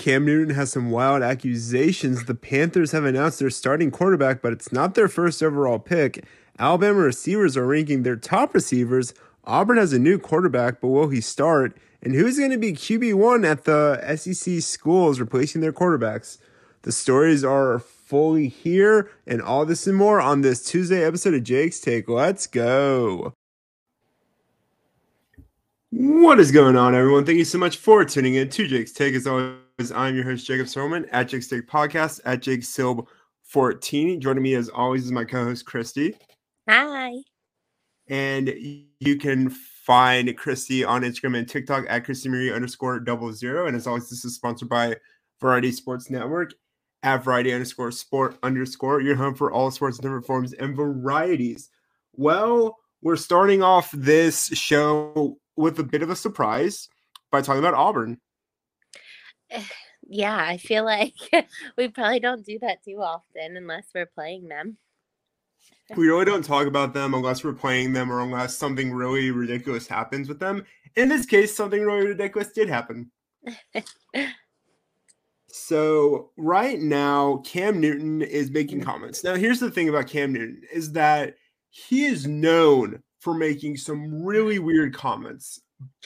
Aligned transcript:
Cam 0.00 0.24
Newton 0.24 0.54
has 0.54 0.72
some 0.72 0.90
wild 0.90 1.22
accusations. 1.22 2.24
The 2.24 2.34
Panthers 2.34 2.92
have 2.92 3.04
announced 3.04 3.38
their 3.38 3.50
starting 3.50 3.90
quarterback, 3.90 4.40
but 4.40 4.54
it's 4.54 4.72
not 4.72 4.94
their 4.94 5.08
first 5.08 5.42
overall 5.42 5.78
pick. 5.78 6.24
Alabama 6.58 7.00
receivers 7.00 7.54
are 7.54 7.66
ranking 7.66 8.02
their 8.02 8.16
top 8.16 8.54
receivers. 8.54 9.12
Auburn 9.44 9.76
has 9.76 9.92
a 9.92 9.98
new 9.98 10.18
quarterback, 10.18 10.80
but 10.80 10.88
will 10.88 11.10
he 11.10 11.20
start? 11.20 11.76
And 12.00 12.14
who's 12.14 12.38
going 12.38 12.50
to 12.50 12.56
be 12.56 12.72
QB1 12.72 13.46
at 13.46 13.64
the 13.64 14.16
SEC 14.16 14.62
schools 14.62 15.20
replacing 15.20 15.60
their 15.60 15.70
quarterbacks? 15.70 16.38
The 16.80 16.92
stories 16.92 17.44
are 17.44 17.78
fully 17.78 18.48
here, 18.48 19.10
and 19.26 19.42
all 19.42 19.66
this 19.66 19.86
and 19.86 19.98
more 19.98 20.18
on 20.18 20.40
this 20.40 20.64
Tuesday 20.64 21.04
episode 21.04 21.34
of 21.34 21.44
Jake's 21.44 21.78
Take. 21.78 22.08
Let's 22.08 22.46
go. 22.46 23.34
What 25.90 26.40
is 26.40 26.52
going 26.52 26.76
on, 26.76 26.94
everyone? 26.94 27.26
Thank 27.26 27.36
you 27.36 27.44
so 27.44 27.58
much 27.58 27.76
for 27.76 28.02
tuning 28.06 28.34
in 28.34 28.48
to 28.48 28.66
Jake's 28.66 28.92
Take. 28.92 29.14
As 29.14 29.26
always, 29.26 29.56
I'm 29.88 30.14
your 30.14 30.24
host, 30.24 30.46
Jacob 30.46 30.68
Silverman 30.68 31.06
at 31.10 31.28
Jake's 31.28 31.48
Take 31.48 31.66
Podcast 31.66 32.20
at 32.26 32.42
Jake 32.42 32.60
Silb 32.60 33.06
14. 33.44 34.20
Joining 34.20 34.42
me, 34.42 34.54
as 34.54 34.68
always, 34.68 35.06
is 35.06 35.12
my 35.12 35.24
co 35.24 35.44
host, 35.44 35.64
Christy. 35.64 36.14
Hi. 36.68 37.14
And 38.06 38.52
you 39.00 39.16
can 39.16 39.48
find 39.48 40.36
Christy 40.36 40.84
on 40.84 41.00
Instagram 41.00 41.38
and 41.38 41.48
TikTok 41.48 41.86
at 41.88 42.04
Christy 42.04 42.28
Marie 42.28 42.52
underscore 42.52 43.00
double 43.00 43.32
zero. 43.32 43.68
And 43.68 43.74
as 43.74 43.86
always, 43.86 44.10
this 44.10 44.22
is 44.22 44.34
sponsored 44.34 44.68
by 44.68 44.96
Variety 45.40 45.72
Sports 45.72 46.10
Network 46.10 46.52
at 47.02 47.24
Variety 47.24 47.54
underscore 47.54 47.90
sport 47.90 48.36
underscore 48.42 49.00
your 49.00 49.16
home 49.16 49.34
for 49.34 49.50
all 49.50 49.70
sports, 49.70 49.98
in 49.98 50.02
different 50.02 50.26
forms 50.26 50.52
and 50.52 50.76
varieties. 50.76 51.70
Well, 52.12 52.76
we're 53.00 53.16
starting 53.16 53.62
off 53.62 53.90
this 53.92 54.48
show 54.48 55.38
with 55.56 55.78
a 55.78 55.84
bit 55.84 56.02
of 56.02 56.10
a 56.10 56.16
surprise 56.16 56.86
by 57.32 57.40
talking 57.40 57.60
about 57.60 57.72
Auburn. 57.72 58.18
Yeah, 60.12 60.36
I 60.36 60.56
feel 60.56 60.84
like 60.84 61.14
we 61.78 61.86
probably 61.86 62.18
don't 62.18 62.44
do 62.44 62.58
that 62.58 62.82
too 62.84 63.00
often 63.00 63.56
unless 63.56 63.86
we're 63.94 64.06
playing 64.06 64.48
them. 64.48 64.76
We 65.96 66.08
really 66.08 66.24
don't 66.24 66.44
talk 66.44 66.66
about 66.66 66.94
them 66.94 67.14
unless 67.14 67.44
we're 67.44 67.52
playing 67.52 67.92
them 67.92 68.10
or 68.10 68.20
unless 68.20 68.56
something 68.56 68.92
really 68.92 69.30
ridiculous 69.30 69.86
happens 69.86 70.28
with 70.28 70.40
them. 70.40 70.64
In 70.96 71.08
this 71.08 71.26
case, 71.26 71.56
something 71.56 71.82
really 71.84 72.08
ridiculous 72.08 72.50
did 72.50 72.68
happen. 72.68 73.12
so 75.46 76.30
right 76.36 76.80
now, 76.80 77.36
Cam 77.46 77.80
Newton 77.80 78.20
is 78.20 78.50
making 78.50 78.80
comments. 78.80 79.22
Now, 79.22 79.36
here's 79.36 79.60
the 79.60 79.70
thing 79.70 79.88
about 79.88 80.08
Cam 80.08 80.32
Newton 80.32 80.62
is 80.72 80.90
that 80.92 81.36
he 81.70 82.04
is 82.04 82.26
known 82.26 83.00
for 83.20 83.32
making 83.32 83.76
some 83.76 84.24
really 84.24 84.58
weird 84.58 84.92
comments, 84.92 85.60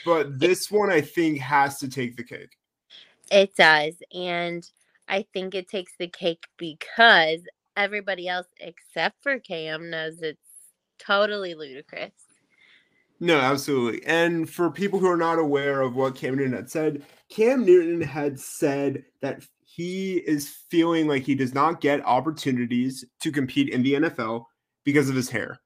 but 0.05 0.39
this 0.39 0.71
one 0.71 0.91
I 0.91 1.01
think 1.01 1.39
has 1.39 1.79
to 1.79 1.89
take 1.89 2.17
the 2.17 2.25
cake. 2.25 2.55
It 3.35 3.57
does. 3.57 3.95
And 4.15 4.65
I 5.09 5.27
think 5.33 5.57
it 5.57 5.69
takes 5.69 5.93
the 5.99 6.07
cake 6.07 6.45
because 6.57 7.41
everybody 7.77 8.29
else 8.29 8.47
except 8.61 9.21
for 9.25 9.41
Cam 9.41 9.91
knows 9.91 10.23
it's 10.23 10.39
totally 11.01 11.57
ludicrous. 11.57 12.13
No, 13.19 13.41
absolutely. 13.41 14.07
And 14.07 14.49
for 14.49 14.71
people 14.71 15.01
who 15.01 15.11
are 15.11 15.17
not 15.17 15.41
aware 15.41 15.81
of 15.81 15.97
what 15.97 16.15
Cam 16.15 16.37
Newton 16.37 16.53
had 16.53 16.71
said, 16.71 17.03
Cam 17.29 17.65
Newton 17.65 18.01
had 18.01 18.39
said 18.39 19.05
that 19.21 19.43
he 19.65 20.19
is 20.19 20.49
feeling 20.71 21.09
like 21.09 21.25
he 21.25 21.35
does 21.35 21.55
not 21.55 21.81
get 21.81 22.07
opportunities 22.07 23.05
to 23.21 23.33
compete 23.33 23.69
in 23.71 23.83
the 23.83 23.95
NFL 23.95 24.45
because 24.85 25.09
of 25.09 25.17
his 25.17 25.29
hair. 25.29 25.61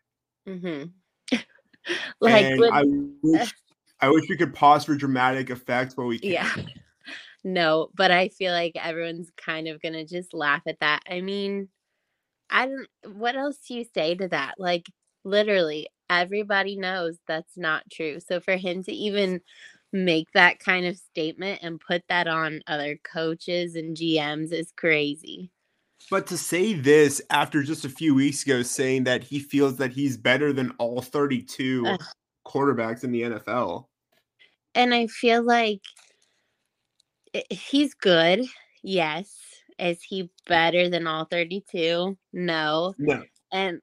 Mm-hmm. 0.49 1.37
like 2.21 2.59
when, 2.59 2.73
I 2.73 2.85
wish 3.23 3.55
I 4.01 4.09
wish 4.09 4.25
we 4.31 4.39
could 4.39 4.55
pause 4.55 4.87
for 4.87 4.95
dramatic 4.95 5.51
effect, 5.51 5.97
but 5.97 6.05
we 6.05 6.19
can't. 6.19 6.57
Yeah. 6.57 6.65
No, 7.49 7.89
but 7.95 8.11
I 8.11 8.29
feel 8.29 8.53
like 8.53 8.73
everyone's 8.77 9.31
kind 9.43 9.69
of 9.69 9.81
gonna 9.81 10.05
just 10.05 10.35
laugh 10.35 10.61
at 10.67 10.81
that. 10.81 11.03
I 11.11 11.23
mean, 11.23 11.69
I 12.51 12.67
don't 12.67 13.17
what 13.19 13.37
else 13.37 13.57
do 13.67 13.75
you 13.75 13.87
say 13.95 14.15
to 14.17 14.29
that? 14.29 14.57
Like 14.59 14.87
literally 15.25 15.89
everybody 16.11 16.77
knows 16.77 17.17
that's 17.27 17.57
not 17.57 17.85
true. 17.91 18.21
So 18.21 18.39
for 18.39 18.57
him 18.57 18.83
to 18.85 18.93
even 18.93 19.41
make 19.95 20.27
that 20.35 20.59
kind 20.59 20.85
of 20.85 20.99
statement 20.99 21.61
and 21.63 21.81
put 21.81 22.03
that 22.11 22.29
on 22.29 22.61
other 22.67 22.99
coaches 23.03 23.77
and 23.77 23.97
GMs 23.97 24.53
is 24.53 24.71
crazy. 24.77 25.51
But 26.11 26.27
to 26.27 26.37
say 26.37 26.75
this 26.75 27.23
after 27.31 27.63
just 27.63 27.87
a 27.87 27.91
few 27.91 28.15
weeks 28.15 28.43
ago 28.43 28.63
saying 28.63 29.05
that 29.05 29.25
he 29.25 29.39
feels 29.39 29.77
that 29.77 29.93
he's 29.93 30.19
better 30.19 30.53
than 30.53 30.73
all 30.73 31.01
32 31.01 31.87
Ugh. 31.87 32.05
quarterbacks 32.47 33.05
in 33.05 33.13
the 33.13 33.23
NFL. 33.23 33.87
And 34.75 34.93
I 34.93 35.07
feel 35.07 35.43
like 35.43 35.81
he's 37.51 37.95
good. 37.95 38.45
Yes. 38.83 39.35
Is 39.79 40.03
he 40.03 40.31
better 40.47 40.89
than 40.89 41.07
all 41.07 41.25
32? 41.25 42.17
No. 42.33 42.95
No. 42.99 43.23
And 43.53 43.81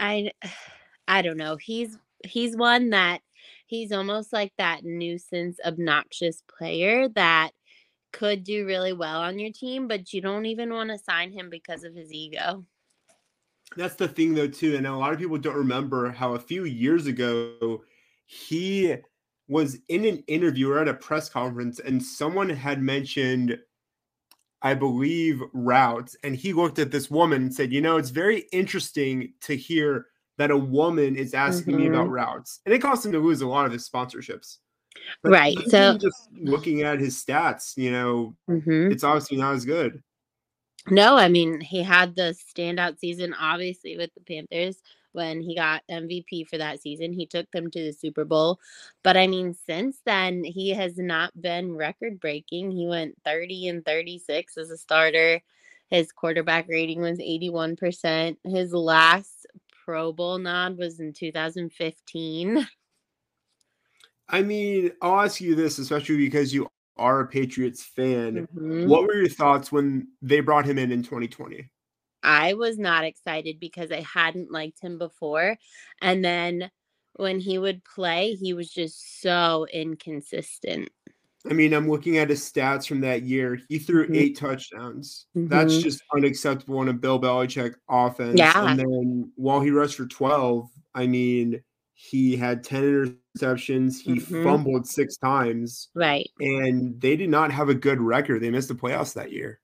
I 0.00 0.32
I 1.08 1.22
don't 1.22 1.36
know. 1.36 1.56
He's 1.56 1.98
he's 2.24 2.56
one 2.56 2.90
that 2.90 3.20
he's 3.66 3.92
almost 3.92 4.32
like 4.32 4.52
that 4.58 4.84
nuisance 4.84 5.58
obnoxious 5.64 6.42
player 6.46 7.08
that 7.10 7.50
could 8.12 8.44
do 8.44 8.66
really 8.66 8.92
well 8.92 9.20
on 9.20 9.38
your 9.38 9.52
team, 9.52 9.88
but 9.88 10.12
you 10.12 10.20
don't 10.20 10.46
even 10.46 10.72
want 10.72 10.90
to 10.90 10.98
sign 10.98 11.32
him 11.32 11.50
because 11.50 11.82
of 11.82 11.94
his 11.94 12.12
ego. 12.12 12.64
That's 13.76 13.94
the 13.94 14.08
thing 14.08 14.34
though 14.34 14.48
too, 14.48 14.76
and 14.76 14.86
a 14.86 14.94
lot 14.94 15.12
of 15.12 15.18
people 15.18 15.38
don't 15.38 15.56
remember 15.56 16.10
how 16.10 16.34
a 16.34 16.38
few 16.38 16.64
years 16.64 17.06
ago 17.06 17.82
he 18.26 18.96
was 19.52 19.78
in 19.88 20.04
an 20.06 20.24
interview 20.26 20.70
or 20.70 20.78
at 20.78 20.88
a 20.88 20.94
press 20.94 21.28
conference 21.28 21.78
and 21.78 22.02
someone 22.02 22.48
had 22.48 22.82
mentioned 22.82 23.58
I 24.62 24.74
believe 24.74 25.42
routes 25.52 26.16
and 26.22 26.34
he 26.34 26.52
looked 26.52 26.78
at 26.78 26.90
this 26.90 27.10
woman 27.10 27.42
and 27.42 27.54
said, 27.54 27.72
"You 27.72 27.80
know, 27.80 27.96
it's 27.96 28.10
very 28.10 28.44
interesting 28.52 29.34
to 29.42 29.56
hear 29.56 30.06
that 30.38 30.52
a 30.52 30.56
woman 30.56 31.16
is 31.16 31.34
asking 31.34 31.74
mm-hmm. 31.74 31.82
me 31.82 31.88
about 31.88 32.04
mm-hmm. 32.04 32.14
routes." 32.14 32.60
And 32.64 32.72
it 32.72 32.78
cost 32.78 33.04
him 33.04 33.12
to 33.12 33.18
lose 33.18 33.42
a 33.42 33.46
lot 33.46 33.66
of 33.66 33.72
his 33.72 33.88
sponsorships. 33.88 34.58
But 35.22 35.32
right. 35.32 35.58
So 35.68 35.98
just 35.98 36.28
looking 36.32 36.82
at 36.82 37.00
his 37.00 37.22
stats, 37.22 37.76
you 37.76 37.90
know, 37.90 38.36
mm-hmm. 38.48 38.92
it's 38.92 39.04
obviously 39.04 39.36
not 39.36 39.54
as 39.54 39.64
good. 39.64 40.00
No, 40.88 41.16
I 41.16 41.28
mean, 41.28 41.60
he 41.60 41.82
had 41.82 42.14
the 42.14 42.36
standout 42.56 42.98
season 42.98 43.34
obviously 43.34 43.96
with 43.96 44.10
the 44.14 44.20
Panthers 44.20 44.80
when 45.12 45.40
he 45.40 45.54
got 45.54 45.82
MVP 45.90 46.48
for 46.48 46.58
that 46.58 46.80
season. 46.80 47.12
He 47.12 47.26
took 47.26 47.50
them 47.50 47.70
to 47.70 47.82
the 47.82 47.92
Super 47.92 48.24
Bowl. 48.24 48.58
But 49.02 49.16
I 49.16 49.26
mean, 49.26 49.54
since 49.66 49.98
then, 50.04 50.44
he 50.44 50.70
has 50.70 50.98
not 50.98 51.40
been 51.40 51.76
record 51.76 52.20
breaking. 52.20 52.70
He 52.70 52.86
went 52.86 53.16
30 53.24 53.68
and 53.68 53.84
36 53.84 54.56
as 54.56 54.70
a 54.70 54.76
starter. 54.76 55.42
His 55.88 56.10
quarterback 56.12 56.68
rating 56.68 57.02
was 57.02 57.18
81%. 57.18 58.36
His 58.44 58.72
last 58.72 59.46
Pro 59.84 60.12
Bowl 60.12 60.38
nod 60.38 60.78
was 60.78 61.00
in 61.00 61.12
2015. 61.12 62.66
I 64.28 64.42
mean, 64.42 64.92
I'll 65.02 65.20
ask 65.20 65.40
you 65.40 65.54
this, 65.54 65.78
especially 65.78 66.16
because 66.16 66.54
you 66.54 66.68
are 66.96 67.20
a 67.20 67.26
Patriots 67.26 67.82
fan. 67.82 68.46
Mm-hmm. 68.54 68.88
What 68.88 69.02
were 69.02 69.16
your 69.16 69.28
thoughts 69.28 69.70
when 69.70 70.08
they 70.22 70.40
brought 70.40 70.64
him 70.64 70.78
in 70.78 70.92
in 70.92 71.02
2020? 71.02 71.70
I 72.22 72.54
was 72.54 72.78
not 72.78 73.04
excited 73.04 73.58
because 73.58 73.90
I 73.90 74.00
hadn't 74.00 74.52
liked 74.52 74.80
him 74.80 74.98
before. 74.98 75.58
And 76.00 76.24
then 76.24 76.70
when 77.14 77.40
he 77.40 77.58
would 77.58 77.84
play, 77.84 78.34
he 78.34 78.54
was 78.54 78.70
just 78.70 79.20
so 79.20 79.66
inconsistent. 79.72 80.90
I 81.50 81.54
mean, 81.54 81.72
I'm 81.72 81.88
looking 81.88 82.18
at 82.18 82.30
his 82.30 82.40
stats 82.40 82.86
from 82.86 83.00
that 83.00 83.22
year. 83.22 83.58
He 83.68 83.78
threw 83.78 84.04
mm-hmm. 84.04 84.14
eight 84.14 84.38
touchdowns. 84.38 85.26
Mm-hmm. 85.36 85.48
That's 85.48 85.78
just 85.78 86.02
unacceptable 86.14 86.80
in 86.82 86.88
a 86.88 86.92
Bill 86.92 87.20
Belichick 87.20 87.74
offense. 87.88 88.38
Yeah. 88.38 88.68
And 88.70 88.78
then 88.78 89.32
while 89.34 89.60
he 89.60 89.70
rushed 89.70 89.96
for 89.96 90.06
12, 90.06 90.70
I 90.94 91.06
mean, 91.06 91.60
he 91.94 92.36
had 92.36 92.62
10 92.62 93.16
interceptions. 93.36 94.00
He 94.00 94.14
mm-hmm. 94.14 94.44
fumbled 94.44 94.86
six 94.86 95.16
times. 95.16 95.88
Right. 95.94 96.30
And 96.38 97.00
they 97.00 97.16
did 97.16 97.30
not 97.30 97.50
have 97.50 97.68
a 97.68 97.74
good 97.74 98.00
record. 98.00 98.40
They 98.40 98.50
missed 98.50 98.68
the 98.68 98.74
playoffs 98.74 99.14
that 99.14 99.32
year. 99.32 99.58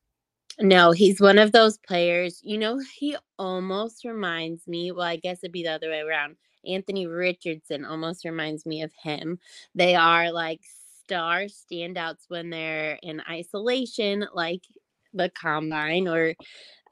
No, 0.61 0.91
he's 0.91 1.21
one 1.21 1.39
of 1.39 1.53
those 1.53 1.79
players. 1.79 2.41
You 2.43 2.59
know, 2.59 2.81
he 2.97 3.17
almost 3.39 4.05
reminds 4.05 4.67
me, 4.67 4.91
well, 4.91 5.07
I 5.07 5.17
guess 5.17 5.39
it'd 5.43 5.53
be 5.53 5.63
the 5.63 5.73
other 5.73 5.89
way 5.89 6.01
around. 6.01 6.37
Anthony 6.67 7.07
Richardson 7.07 7.85
almost 7.85 8.25
reminds 8.25 8.67
me 8.67 8.83
of 8.83 8.93
him. 9.01 9.39
They 9.75 9.95
are 9.95 10.33
like 10.33 10.61
star 11.05 11.43
standouts 11.43 12.25
when 12.29 12.51
they're 12.51 12.99
in 13.03 13.23
isolation, 13.31 14.27
like 14.35 14.63
the 15.15 15.31
combine 15.31 16.09
or 16.09 16.35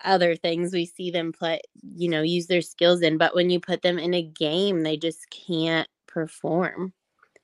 other 0.04 0.36
things 0.36 0.72
we 0.72 0.86
see 0.86 1.10
them 1.10 1.32
play, 1.32 1.60
you 1.96 2.08
know, 2.08 2.22
use 2.22 2.46
their 2.46 2.62
skills 2.62 3.02
in. 3.02 3.18
But 3.18 3.34
when 3.34 3.50
you 3.50 3.58
put 3.58 3.82
them 3.82 3.98
in 3.98 4.14
a 4.14 4.22
game, 4.22 4.82
they 4.82 4.96
just 4.96 5.28
can't 5.30 5.88
perform. 6.06 6.92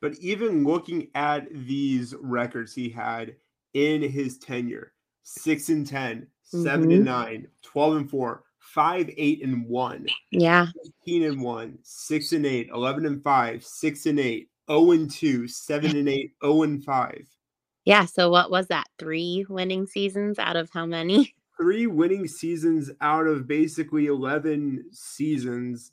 But 0.00 0.14
even 0.20 0.64
looking 0.64 1.08
at 1.14 1.46
these 1.50 2.14
records 2.20 2.74
he 2.74 2.88
had 2.88 3.36
in 3.74 4.02
his 4.02 4.38
tenure, 4.38 4.92
six 5.22 5.68
and 5.68 5.86
10, 5.86 6.20
mm-hmm. 6.20 6.62
seven 6.62 6.92
and 6.92 7.04
nine, 7.04 7.48
12 7.62 7.96
and 7.96 8.10
four, 8.10 8.44
five, 8.58 9.10
eight 9.16 9.42
and 9.44 9.66
one. 9.66 10.06
Yeah. 10.30 10.66
15 11.04 11.24
and 11.24 11.42
one, 11.42 11.78
six 11.82 12.32
and 12.32 12.46
eight, 12.46 12.68
11 12.72 13.06
and 13.06 13.22
five, 13.22 13.64
six 13.64 14.06
and 14.06 14.18
eight, 14.18 14.48
0 14.70 14.92
and 14.92 15.10
two, 15.10 15.46
seven 15.48 15.96
and 15.96 16.08
eight, 16.08 16.32
0 16.42 16.62
and 16.62 16.84
five. 16.84 17.26
Yeah. 17.84 18.06
So 18.06 18.30
what 18.30 18.50
was 18.50 18.68
that? 18.68 18.86
Three 18.98 19.44
winning 19.48 19.86
seasons 19.86 20.38
out 20.38 20.56
of 20.56 20.70
how 20.72 20.86
many? 20.86 21.34
Three 21.60 21.86
winning 21.86 22.26
seasons 22.26 22.90
out 23.00 23.26
of 23.26 23.46
basically 23.46 24.06
11 24.06 24.84
seasons. 24.92 25.92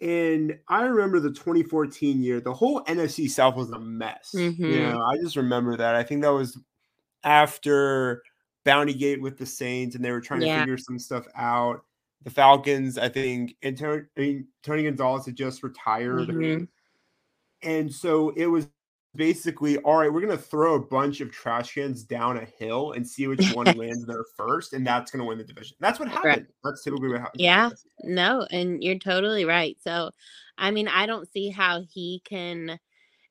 And 0.00 0.58
I 0.68 0.82
remember 0.82 1.20
the 1.20 1.30
2014 1.30 2.22
year, 2.22 2.40
the 2.40 2.54
whole 2.54 2.82
NFC 2.84 3.28
South 3.28 3.56
was 3.56 3.70
a 3.70 3.78
mess. 3.78 4.32
Mm-hmm. 4.34 4.64
You 4.64 4.80
know, 4.80 5.02
I 5.02 5.16
just 5.22 5.36
remember 5.36 5.76
that. 5.76 5.94
I 5.94 6.02
think 6.02 6.22
that 6.22 6.32
was 6.32 6.58
after 7.22 8.22
Bounty 8.64 8.94
Gate 8.94 9.20
with 9.20 9.38
the 9.38 9.46
Saints, 9.46 9.96
and 9.96 10.04
they 10.04 10.10
were 10.12 10.20
trying 10.20 10.42
Yeah. 10.42 10.56
to 10.56 10.60
figure 10.62 10.78
some 10.78 10.98
stuff 10.98 11.26
out. 11.34 11.84
The 12.22 12.30
Falcons, 12.30 12.98
I 12.98 13.08
think, 13.08 13.56
and 13.62 13.76
Tony, 13.78 14.02
I 14.16 14.20
mean, 14.20 14.48
Tony 14.62 14.82
Gonzalez 14.84 15.26
had 15.26 15.36
just 15.36 15.62
retired. 15.62 16.28
Mhm. 16.28 16.68
And 17.62 17.92
so 17.92 18.30
it 18.30 18.46
was 18.46 18.68
basically, 19.14 19.76
all 19.78 19.96
right, 19.96 20.12
we're 20.12 20.20
going 20.20 20.36
to 20.36 20.42
throw 20.42 20.74
a 20.76 20.80
bunch 20.86 21.20
of 21.20 21.30
trash 21.32 21.74
cans 21.74 22.04
down 22.04 22.36
a 22.36 22.44
hill 22.44 22.92
and 22.92 23.06
see 23.06 23.26
which 23.26 23.52
one 23.54 23.66
lands 23.76 24.06
there 24.06 24.24
first, 24.36 24.72
and 24.72 24.86
that's 24.86 25.10
going 25.10 25.20
to 25.20 25.24
win 25.26 25.38
the 25.38 25.44
division. 25.44 25.76
That's 25.80 25.98
what 25.98 26.08
Right. 26.08 26.38
happened. 26.38 26.46
That's 26.62 26.84
typically 26.84 27.08
what 27.08 27.20
happens. 27.20 27.42
Yeah. 27.42 27.70
No, 28.04 28.46
and 28.50 28.82
you're 28.84 28.98
totally 28.98 29.44
right. 29.44 29.76
So, 29.80 30.10
I 30.58 30.70
mean, 30.70 30.88
I 30.88 31.06
don't 31.06 31.30
see 31.32 31.50
how 31.50 31.82
he 31.90 32.22
can. 32.24 32.78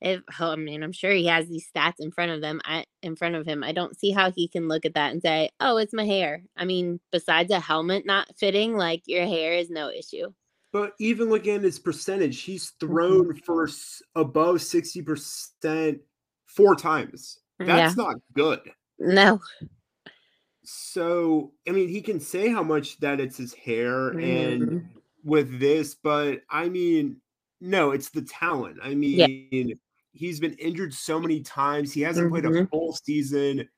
If 0.01 0.21
oh, 0.39 0.51
I 0.53 0.55
mean, 0.55 0.83
I'm 0.83 0.91
sure 0.93 1.11
he 1.11 1.25
has 1.27 1.47
these 1.47 1.69
stats 1.69 1.95
in 1.99 2.11
front 2.11 2.31
of 2.31 2.41
them. 2.41 2.61
I 2.65 2.85
in 3.01 3.15
front 3.15 3.35
of 3.35 3.45
him. 3.47 3.63
I 3.63 3.71
don't 3.71 3.97
see 3.99 4.11
how 4.11 4.31
he 4.31 4.47
can 4.47 4.67
look 4.67 4.85
at 4.85 4.93
that 4.95 5.11
and 5.11 5.21
say, 5.21 5.49
"Oh, 5.59 5.77
it's 5.77 5.93
my 5.93 6.05
hair." 6.05 6.43
I 6.57 6.65
mean, 6.65 6.99
besides 7.11 7.51
a 7.51 7.59
helmet 7.59 8.05
not 8.05 8.35
fitting, 8.37 8.75
like 8.77 9.03
your 9.07 9.25
hair 9.25 9.53
is 9.53 9.69
no 9.69 9.89
issue. 9.89 10.33
But 10.71 10.93
even 10.99 11.29
looking 11.29 11.55
at 11.55 11.61
his 11.63 11.79
percentage, 11.79 12.41
he's 12.41 12.71
Mm-hmm. 12.89 12.95
thrown 12.97 13.35
for 13.35 13.67
above 14.15 14.61
60% 14.61 16.01
four 16.47 16.75
times. 16.75 17.39
That's 17.65 17.95
not 17.95 18.15
good. 18.33 18.71
No. 18.99 19.39
So, 20.63 21.53
I 21.67 21.71
mean, 21.71 21.87
he 21.89 22.01
can 22.01 22.19
say 22.19 22.49
how 22.49 22.63
much 22.63 22.97
that 22.99 23.19
it's 23.19 23.37
his 23.37 23.53
hair 23.53 24.15
and 24.19 24.69
Mhm. 24.69 24.89
with 25.23 25.59
this, 25.59 25.95
but 25.95 26.41
I 26.49 26.69
mean, 26.69 27.21
no, 27.61 27.91
it's 27.91 28.09
the 28.09 28.21
talent. 28.21 28.79
I 28.81 28.93
Yeah. 29.11 29.27
He's 30.19 30.39
been 30.39 30.53
injured 30.55 30.93
so 30.93 31.19
many 31.19 31.41
times. 31.41 31.93
He 31.93 32.01
hasn't 32.01 32.29
played 32.29 32.45
a 32.45 32.51
Mhm. 32.51 32.69
full 32.71 32.93
season. 33.05 33.69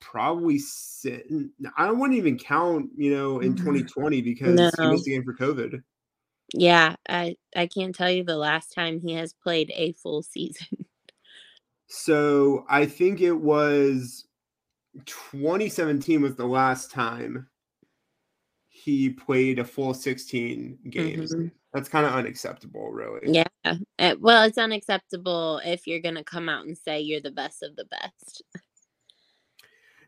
Probably, 0.00 0.58
si- 0.58 1.50
I 1.76 1.90
wouldn't 1.92 2.18
even 2.18 2.38
count, 2.38 2.90
you 2.96 3.12
know, 3.12 3.40
in 3.40 3.54
Mhm. 3.54 3.56
2020 3.56 4.22
because 4.22 4.76
he 4.80 4.86
No. 4.86 4.88
missed 4.88 5.06
a 5.08 5.10
game 5.10 5.24
for 5.24 5.34
COVID. 5.36 5.82
Yeah, 6.54 6.96
I 7.08 7.36
I 7.56 7.66
can't 7.66 7.94
tell 7.94 8.10
you 8.10 8.24
the 8.24 8.36
last 8.36 8.72
time 8.72 9.00
he 9.00 9.12
has 9.14 9.32
played 9.34 9.70
a 9.74 9.92
full 9.92 10.22
season. 10.22 10.86
So 11.88 12.64
I 12.68 12.86
think 12.86 13.20
it 13.20 13.32
was 13.32 14.26
2017 15.06 16.22
was 16.22 16.36
the 16.36 16.46
last 16.46 16.90
time 16.90 17.48
he 18.68 19.10
played 19.10 19.58
a 19.60 19.64
full 19.64 19.94
16 19.94 20.78
games. 20.90 21.34
Mhm. 21.34 21.52
That's 21.72 21.88
kind 21.88 22.04
of 22.04 22.12
unacceptable, 22.12 22.90
really. 22.90 23.20
Yeah. 23.32 23.44
Uh, 23.64 24.14
well, 24.20 24.44
it's 24.44 24.58
unacceptable 24.58 25.60
if 25.64 25.86
you're 25.86 26.00
going 26.00 26.16
to 26.16 26.24
come 26.24 26.48
out 26.48 26.66
and 26.66 26.76
say 26.76 27.00
you're 27.00 27.20
the 27.20 27.30
best 27.30 27.62
of 27.62 27.76
the 27.76 27.86
best. 27.86 28.42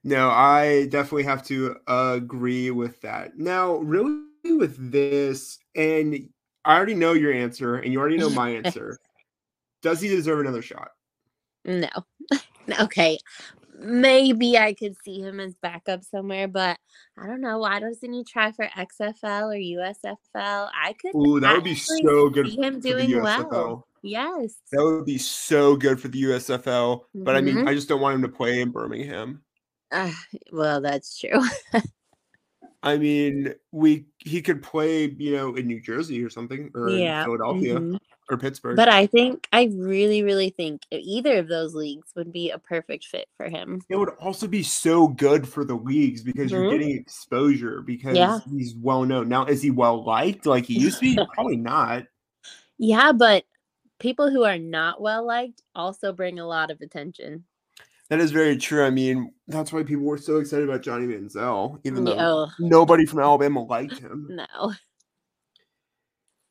No, 0.02 0.28
I 0.28 0.86
definitely 0.90 1.22
have 1.22 1.42
to 1.44 1.76
agree 1.86 2.70
with 2.70 3.00
that. 3.00 3.38
Now, 3.38 3.76
really, 3.76 4.20
with 4.44 4.92
this, 4.92 5.58
and 5.74 6.28
I 6.66 6.76
already 6.76 6.94
know 6.94 7.14
your 7.14 7.32
answer, 7.32 7.76
and 7.76 7.90
you 7.90 7.98
already 7.98 8.18
know 8.18 8.28
my 8.28 8.50
answer. 8.64 8.98
Does 9.80 10.02
he 10.02 10.08
deserve 10.08 10.40
another 10.40 10.60
shot? 10.60 10.90
No. 11.64 11.88
okay. 12.80 13.18
Maybe 13.84 14.56
I 14.56 14.72
could 14.72 14.96
see 15.04 15.20
him 15.20 15.40
as 15.40 15.54
backup 15.54 16.02
somewhere, 16.04 16.48
but 16.48 16.78
I 17.18 17.26
don't 17.26 17.40
know. 17.40 17.58
Why 17.58 17.80
doesn't 17.80 18.12
he 18.12 18.24
try 18.24 18.50
for 18.50 18.66
XFL 18.66 19.52
or 19.52 19.92
USFL? 19.92 20.70
I 20.74 20.94
could 20.94 21.14
Ooh, 21.14 21.38
that 21.40 21.54
would 21.54 21.64
be 21.64 21.74
so 21.74 22.30
good 22.30 22.46
see 22.46 22.56
him 22.56 22.74
for 22.74 22.80
the 22.80 23.06
doing 23.06 23.22
well. 23.22 23.86
Yes. 24.02 24.56
That 24.72 24.82
would 24.82 25.04
be 25.06 25.18
so 25.18 25.76
good 25.76 26.00
for 26.00 26.08
the 26.08 26.22
USFL. 26.22 27.04
But 27.14 27.36
I 27.36 27.40
mean, 27.40 27.56
Mhm. 27.56 27.68
I 27.68 27.74
just 27.74 27.88
don't 27.88 28.00
want 28.00 28.16
him 28.16 28.22
to 28.22 28.28
play 28.28 28.60
in 28.60 28.70
Birmingham. 28.70 29.42
Uh, 29.90 30.12
well, 30.52 30.80
that's 30.80 31.18
true. 31.18 31.40
I 32.82 32.98
mean, 32.98 33.54
we 33.72 34.06
he 34.18 34.42
could 34.42 34.62
play, 34.62 35.06
you 35.06 35.36
know, 35.36 35.54
in 35.54 35.66
New 35.66 35.80
Jersey 35.80 36.22
or 36.22 36.28
something, 36.28 36.70
or 36.74 36.90
in 36.90 36.98
yeah. 36.98 37.24
Philadelphia 37.24 37.80
mhm. 37.80 37.98
Or 38.30 38.38
Pittsburgh. 38.38 38.76
But 38.76 38.88
I 38.88 39.06
think 39.06 39.46
I 39.52 39.70
really, 39.74 40.22
really 40.22 40.50
think 40.50 40.82
either 40.90 41.38
of 41.38 41.48
those 41.48 41.74
leagues 41.74 42.08
would 42.16 42.32
be 42.32 42.50
a 42.50 42.58
perfect 42.58 43.04
fit 43.06 43.28
for 43.36 43.48
him. 43.48 43.82
it 43.88 43.96
would 43.96 44.10
also 44.20 44.46
be 44.46 44.62
so 44.62 45.08
good 45.08 45.46
for 45.46 45.64
the 45.64 45.74
leagues 45.74 46.22
because 46.22 46.50
you're 46.50 46.64
Mhm. 46.64 46.70
getting 46.70 46.96
exposure 46.96 47.82
because 47.82 48.16
Yeah. 48.16 48.38
he's 48.50 48.74
well 48.76 49.04
known. 49.04 49.28
Now, 49.28 49.44
is 49.44 49.60
he 49.62 49.70
well 49.70 50.04
liked 50.04 50.46
like 50.46 50.64
he 50.64 50.78
used 50.80 50.98
to 51.00 51.04
be? 51.04 51.16
Probably 51.34 51.56
not. 51.56 52.04
Yeah, 52.78 53.12
but 53.12 53.44
people 53.98 54.30
who 54.30 54.42
are 54.44 54.58
not 54.58 55.00
well 55.00 55.24
liked 55.26 55.62
also 55.74 56.12
bring 56.12 56.38
a 56.38 56.46
lot 56.46 56.70
of 56.70 56.80
attention. 56.80 57.44
That 58.08 58.20
is 58.20 58.32
very 58.32 58.56
true. 58.56 58.84
I 58.84 58.90
mean, 58.90 59.32
that's 59.48 59.72
why 59.72 59.82
people 59.82 60.04
were 60.04 60.18
so 60.18 60.36
excited 60.38 60.68
about 60.68 60.82
Johnny 60.82 61.06
Manziel, 61.06 61.80
even 61.84 62.04
though 62.04 62.16
Oh 62.18 62.50
nobody 62.58 63.06
from 63.06 63.20
Alabama 63.20 63.62
liked 63.64 63.98
him. 63.98 64.28
no. 64.50 64.72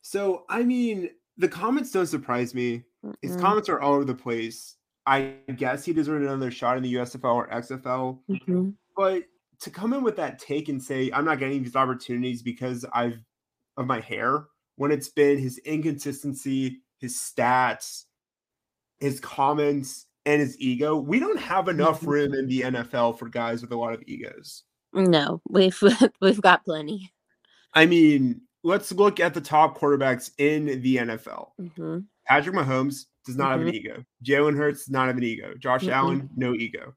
So, 0.02 0.46
I 0.50 0.64
mean, 0.64 1.10
the 1.38 1.48
comments 1.48 1.92
don't 1.92 2.06
surprise 2.08 2.54
me. 2.54 2.84
His 3.22 3.36
Mm-mm. 3.38 3.42
comments 3.42 3.70
are 3.70 3.80
all 3.82 3.94
over 3.94 4.06
the 4.06 4.14
place. 4.16 4.78
I 5.06 5.34
guess 5.58 5.84
he 5.84 5.92
deserved 5.94 6.24
another 6.24 6.52
shot 6.52 6.78
in 6.78 6.84
the 6.84 6.94
USFL 6.94 7.36
or 7.36 7.48
XFL. 7.52 8.20
Mhm. 8.30 8.76
But 8.96 9.24
to 9.60 9.70
come 9.70 9.94
in 9.94 10.04
with 10.04 10.16
that 10.18 10.40
take 10.40 10.70
and 10.70 10.82
say 10.82 11.10
I'm 11.12 11.26
not 11.26 11.40
getting 11.40 11.64
these 11.64 11.76
opportunities 11.76 12.42
because 12.42 12.86
I've 12.94 13.20
of 13.78 13.88
my 13.88 14.00
hair, 14.00 14.46
when 14.76 14.92
it's 14.92 15.10
been 15.10 15.38
his 15.40 15.58
inconsistency, 15.60 16.82
his 17.00 17.16
stats, 17.16 18.06
his 19.00 19.20
comments, 19.20 20.06
and 20.26 20.40
his 20.40 20.58
ego, 20.60 20.96
we 20.96 21.20
don't 21.20 21.40
have 21.40 21.68
enough 21.68 22.02
Mhm. 22.02 22.08
room 22.08 22.34
in 22.34 22.48
the 22.48 22.62
NFL 22.64 23.14
for 23.14 23.28
guys 23.28 23.62
with 23.62 23.72
a 23.72 23.76
lot 23.78 23.94
of 23.94 24.04
egos. 24.08 24.64
No, 24.94 25.42
we've 25.50 25.78
we've 26.22 26.42
got 26.42 26.64
plenty. 26.64 27.12
I 27.74 27.86
mean, 27.88 28.42
let's 28.64 28.92
look 28.92 29.20
at 29.20 29.34
the 29.34 29.42
top 29.42 29.78
quarterbacks 29.78 30.32
in 30.38 30.82
the 30.82 30.98
NFL. 30.98 31.50
hmm 31.76 32.00
Patrick 32.26 32.56
Mahomes 32.56 33.06
does 33.26 33.36
not 33.36 33.52
have 33.52 33.60
Mm-hmm. 33.60 33.70
an 33.70 33.76
ego. 33.76 34.06
Jalen 34.24 34.58
Hurts 34.58 34.80
does 34.86 34.90
not 34.92 35.08
have 35.08 35.18
an 35.18 35.24
ego. 35.24 35.54
Josh 35.60 35.84
Mm-mm. 35.84 35.92
Allen, 35.92 36.30
no 36.36 36.54
ego. 36.54 36.94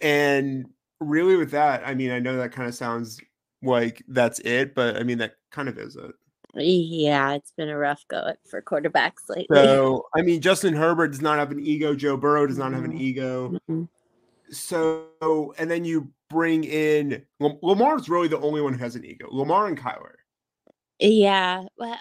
And 0.00 0.66
really, 1.00 1.36
with 1.36 1.52
that, 1.52 1.86
I 1.86 1.94
mean, 1.94 2.10
I 2.10 2.18
know 2.18 2.36
that 2.36 2.52
kind 2.52 2.68
of 2.68 2.74
sounds 2.74 3.20
like 3.62 4.02
that's 4.08 4.40
it, 4.40 4.74
but 4.74 4.96
I 4.96 5.04
mean, 5.04 5.18
that 5.18 5.34
kind 5.52 5.68
of 5.68 5.78
is 5.78 5.96
it. 5.96 6.12
Yeah, 6.56 7.32
it's 7.32 7.52
been 7.56 7.68
a 7.68 7.76
rough 7.78 8.04
go 8.08 8.32
for 8.48 8.60
quarterbacks 8.62 9.28
lately. 9.28 9.56
So, 9.56 10.04
I 10.16 10.22
mean, 10.22 10.40
Justin 10.40 10.74
Herbert 10.74 11.08
does 11.08 11.22
not 11.22 11.38
have 11.38 11.50
an 11.50 11.60
ego. 11.60 11.94
Joe 11.94 12.16
Burrow 12.16 12.46
does 12.46 12.58
not 12.58 12.72
have 12.72 12.84
an 12.84 12.92
ego. 12.96 13.58
So, 14.50 15.54
and 15.58 15.70
then 15.70 15.84
you 15.84 16.10
bring 16.34 16.64
in 16.64 17.24
Lam- 17.38 17.58
Lamar's 17.62 18.08
really 18.08 18.26
the 18.28 18.40
only 18.40 18.60
one 18.60 18.72
who 18.74 18.78
has 18.80 18.96
an 18.96 19.04
ego. 19.04 19.28
Lamar 19.30 19.68
and 19.68 19.78
Kyler. 19.78 20.16
Yeah, 20.98 21.62
well, 21.78 21.96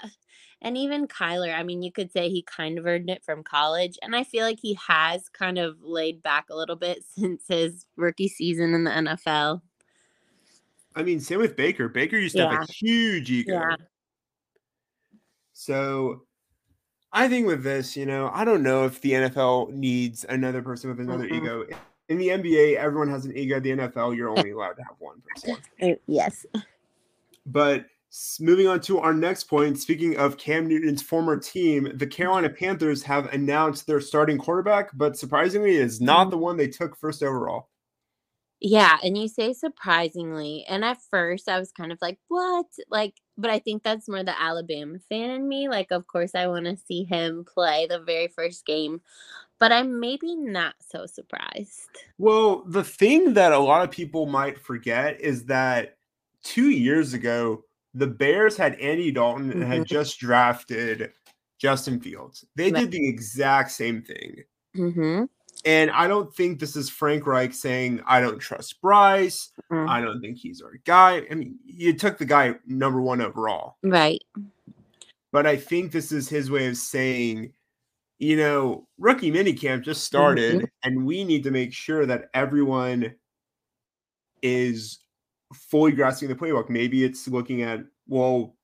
and 0.62 0.76
even 0.76 1.08
Kyler, 1.08 1.54
I 1.54 1.62
mean, 1.64 1.84
you 1.84 1.92
could 1.92 2.12
say 2.12 2.30
he 2.30 2.42
kind 2.42 2.80
of 2.80 2.86
earned 2.88 3.10
it 3.12 3.24
from 3.24 3.44
college, 3.44 3.98
and 4.02 4.16
I 4.16 4.24
feel 4.24 4.44
like 4.44 4.60
he 4.60 4.74
has 4.88 5.30
kind 5.30 5.60
of 5.60 5.78
laid 5.82 6.24
back 6.24 6.46
a 6.50 6.56
little 6.56 6.76
bit 6.76 7.04
since 7.18 7.44
his 7.48 7.86
rookie 7.96 8.28
season 8.28 8.74
in 8.74 8.84
the 8.84 8.92
NFL. 8.92 9.62
I 10.96 11.04
mean, 11.04 11.20
same 11.20 11.40
with 11.40 11.56
Baker. 11.56 11.88
Baker 11.90 12.18
used 12.18 12.36
to 12.36 12.48
have 12.50 12.68
a 12.70 12.72
huge 12.74 13.30
ego. 13.32 13.54
Yeah. 13.54 13.76
So 15.54 16.24
I 17.12 17.28
think 17.28 17.46
with 17.48 17.64
this, 17.64 17.96
you 17.96 18.06
know, 18.06 18.30
I 18.34 18.44
don't 18.46 18.64
know 18.64 18.86
if 18.86 19.02
the 19.02 19.12
NFL 19.14 19.72
needs 19.72 20.26
another 20.28 20.62
person 20.62 20.90
with 20.90 21.00
another 21.00 21.28
Mhm. 21.28 21.38
ego. 21.38 21.66
In 22.10 22.18
the 22.18 22.28
NBA, 22.30 22.76
everyone 22.78 23.10
has 23.10 23.26
an 23.26 23.36
ego. 23.36 23.60
The 23.60 23.72
NFL, 23.72 24.16
you're 24.16 24.30
only 24.30 24.52
allowed 24.56 24.74
to 24.74 24.84
have 24.84 24.96
one 25.00 25.22
person. 25.22 25.58
Uh, 25.82 25.96
Yes. 26.08 26.46
But 27.46 27.86
moving 28.40 28.68
on 28.68 28.80
to 28.82 29.00
our 29.00 29.14
next 29.14 29.46
point, 29.46 29.80
speaking 29.80 30.18
of 30.18 30.38
Cam 30.38 30.68
Newton's 30.68 31.02
former 31.02 31.38
team, 31.38 31.92
the 31.96 32.08
Carolina 32.08 32.50
Panthers 32.50 33.04
have 33.04 33.26
announced 33.34 33.88
their 33.88 34.00
starting 34.00 34.38
quarterback, 34.38 34.92
but 34.94 35.18
surprisingly, 35.18 35.76
it 35.76 35.82
is 35.82 36.00
not 36.00 36.28
Mhm. 36.28 36.32
the 36.32 36.38
one 36.38 36.58
they 36.58 36.68
took 36.68 36.96
first 36.96 37.24
overall. 37.24 37.70
Yeah, 38.66 38.98
and 39.04 39.18
you 39.18 39.28
say 39.28 39.52
surprisingly, 39.52 40.64
and 40.70 40.86
at 40.86 41.02
first 41.12 41.50
I 41.50 41.60
was 41.60 41.74
kind 41.74 41.92
of 41.92 41.98
like, 42.02 42.18
"What?" 42.30 42.68
Like, 42.88 43.20
but 43.38 43.52
I 43.52 43.60
think 43.60 43.84
that's 43.84 44.08
more 44.08 44.24
the 44.24 44.40
Alabama 44.40 45.00
fan 45.10 45.32
in 45.32 45.50
me. 45.50 45.68
Like, 45.68 45.92
of 45.92 46.08
course, 46.08 46.34
I 46.34 46.48
want 46.48 46.66
to 46.66 46.78
see 46.78 47.04
him 47.04 47.44
play 47.44 47.88
the 47.88 48.00
very 48.00 48.30
first 48.30 48.66
game, 48.66 49.02
but 49.64 49.72
I'm 49.72 49.98
maybe 49.98 50.36
not 50.36 50.76
so 50.82 51.06
surprised. 51.06 51.88
Well, 52.18 52.66
the 52.68 52.84
thing 52.84 53.34
that 53.36 53.54
a 53.54 53.58
lot 53.58 53.82
of 53.82 53.92
people 53.92 54.26
might 54.26 54.60
forget 54.60 55.22
is 55.22 55.46
that 55.46 55.96
two 56.44 56.70
years 56.70 57.14
ago, 57.14 57.64
the 57.94 58.08
Bears 58.08 58.58
had 58.58 58.76
Andy 58.76 59.10
Dalton 59.10 59.54
and 59.54 59.64
had 59.64 59.84
Mhm. 59.84 59.86
just 59.86 60.20
drafted 60.20 61.14
Justin 61.60 62.02
Fields. 62.02 62.44
They 62.56 62.74
Right. 62.74 62.82
did 62.82 62.92
the 62.92 63.08
exact 63.08 63.72
same 63.72 64.02
thing. 64.02 64.44
hmm 64.76 65.24
And 65.64 65.92
I 65.92 66.10
don't 66.10 66.36
think 66.36 66.60
this 66.60 66.76
is 66.76 66.90
Frank 66.90 67.26
Reich 67.26 67.54
saying, 67.54 68.02
I 68.06 68.20
don't 68.20 68.40
trust 68.40 68.82
Bryce. 68.82 69.50
Mm. 69.72 69.88
I 69.88 70.02
don't 70.02 70.20
think 70.20 70.40
he's 70.40 70.62
our 70.62 70.74
guy. 70.84 71.26
I 71.32 71.36
mean, 71.36 71.58
you 71.64 71.94
took 71.94 72.18
the 72.18 72.26
guy 72.26 72.56
number 72.68 73.00
one 73.00 73.22
overall. 73.22 73.78
Right. 73.82 74.22
But 75.32 75.48
I 75.48 75.56
think 75.56 75.94
this 75.94 76.12
is 76.12 76.28
his 76.28 76.52
way 76.52 76.68
of 76.68 76.76
saying, 76.76 77.54
you 78.24 78.38
know, 78.38 78.88
rookie 78.98 79.32
minicamp 79.32 79.84
just 79.84 80.00
mm-hmm. 80.00 80.16
started, 80.16 80.70
and 80.84 81.06
we 81.06 81.24
need 81.26 81.44
to 81.44 81.52
make 81.52 81.74
sure 81.74 82.06
that 82.06 82.30
everyone 82.34 83.14
is 84.42 85.00
fully 85.54 85.92
grasping 85.92 86.30
the 86.30 86.36
playbook. 86.36 86.70
Maybe 86.70 87.04
it's 87.04 87.28
looking 87.28 87.64
at, 87.64 87.82
well, 88.08 88.56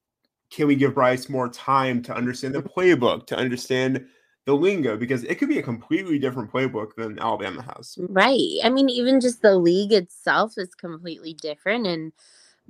can 0.50 0.68
we 0.68 0.75
give 0.75 0.96
Bryce 0.96 1.28
more 1.28 1.50
time 1.50 2.01
to 2.04 2.16
understand 2.16 2.56
the 2.56 2.63
playbook, 2.63 3.28
to 3.28 3.36
understand 3.36 4.06
the 4.46 4.54
lingo? 4.54 4.96
Because 4.96 5.25
it 5.25 5.36
could 5.36 5.50
be 5.50 5.60
a 5.60 5.63
completely 5.63 6.20
different 6.20 6.51
playbook 6.51 6.96
than 6.96 7.20
Alabama 7.20 7.62
has. 7.75 7.98
Right. 8.00 8.60
I 8.63 8.70
mean, 8.70 8.89
even 8.89 9.20
just 9.20 9.42
the 9.42 9.56
league 9.58 9.92
itself 9.92 10.54
is 10.58 10.74
completely 10.74 11.34
different 11.34 11.86
and 11.86 12.13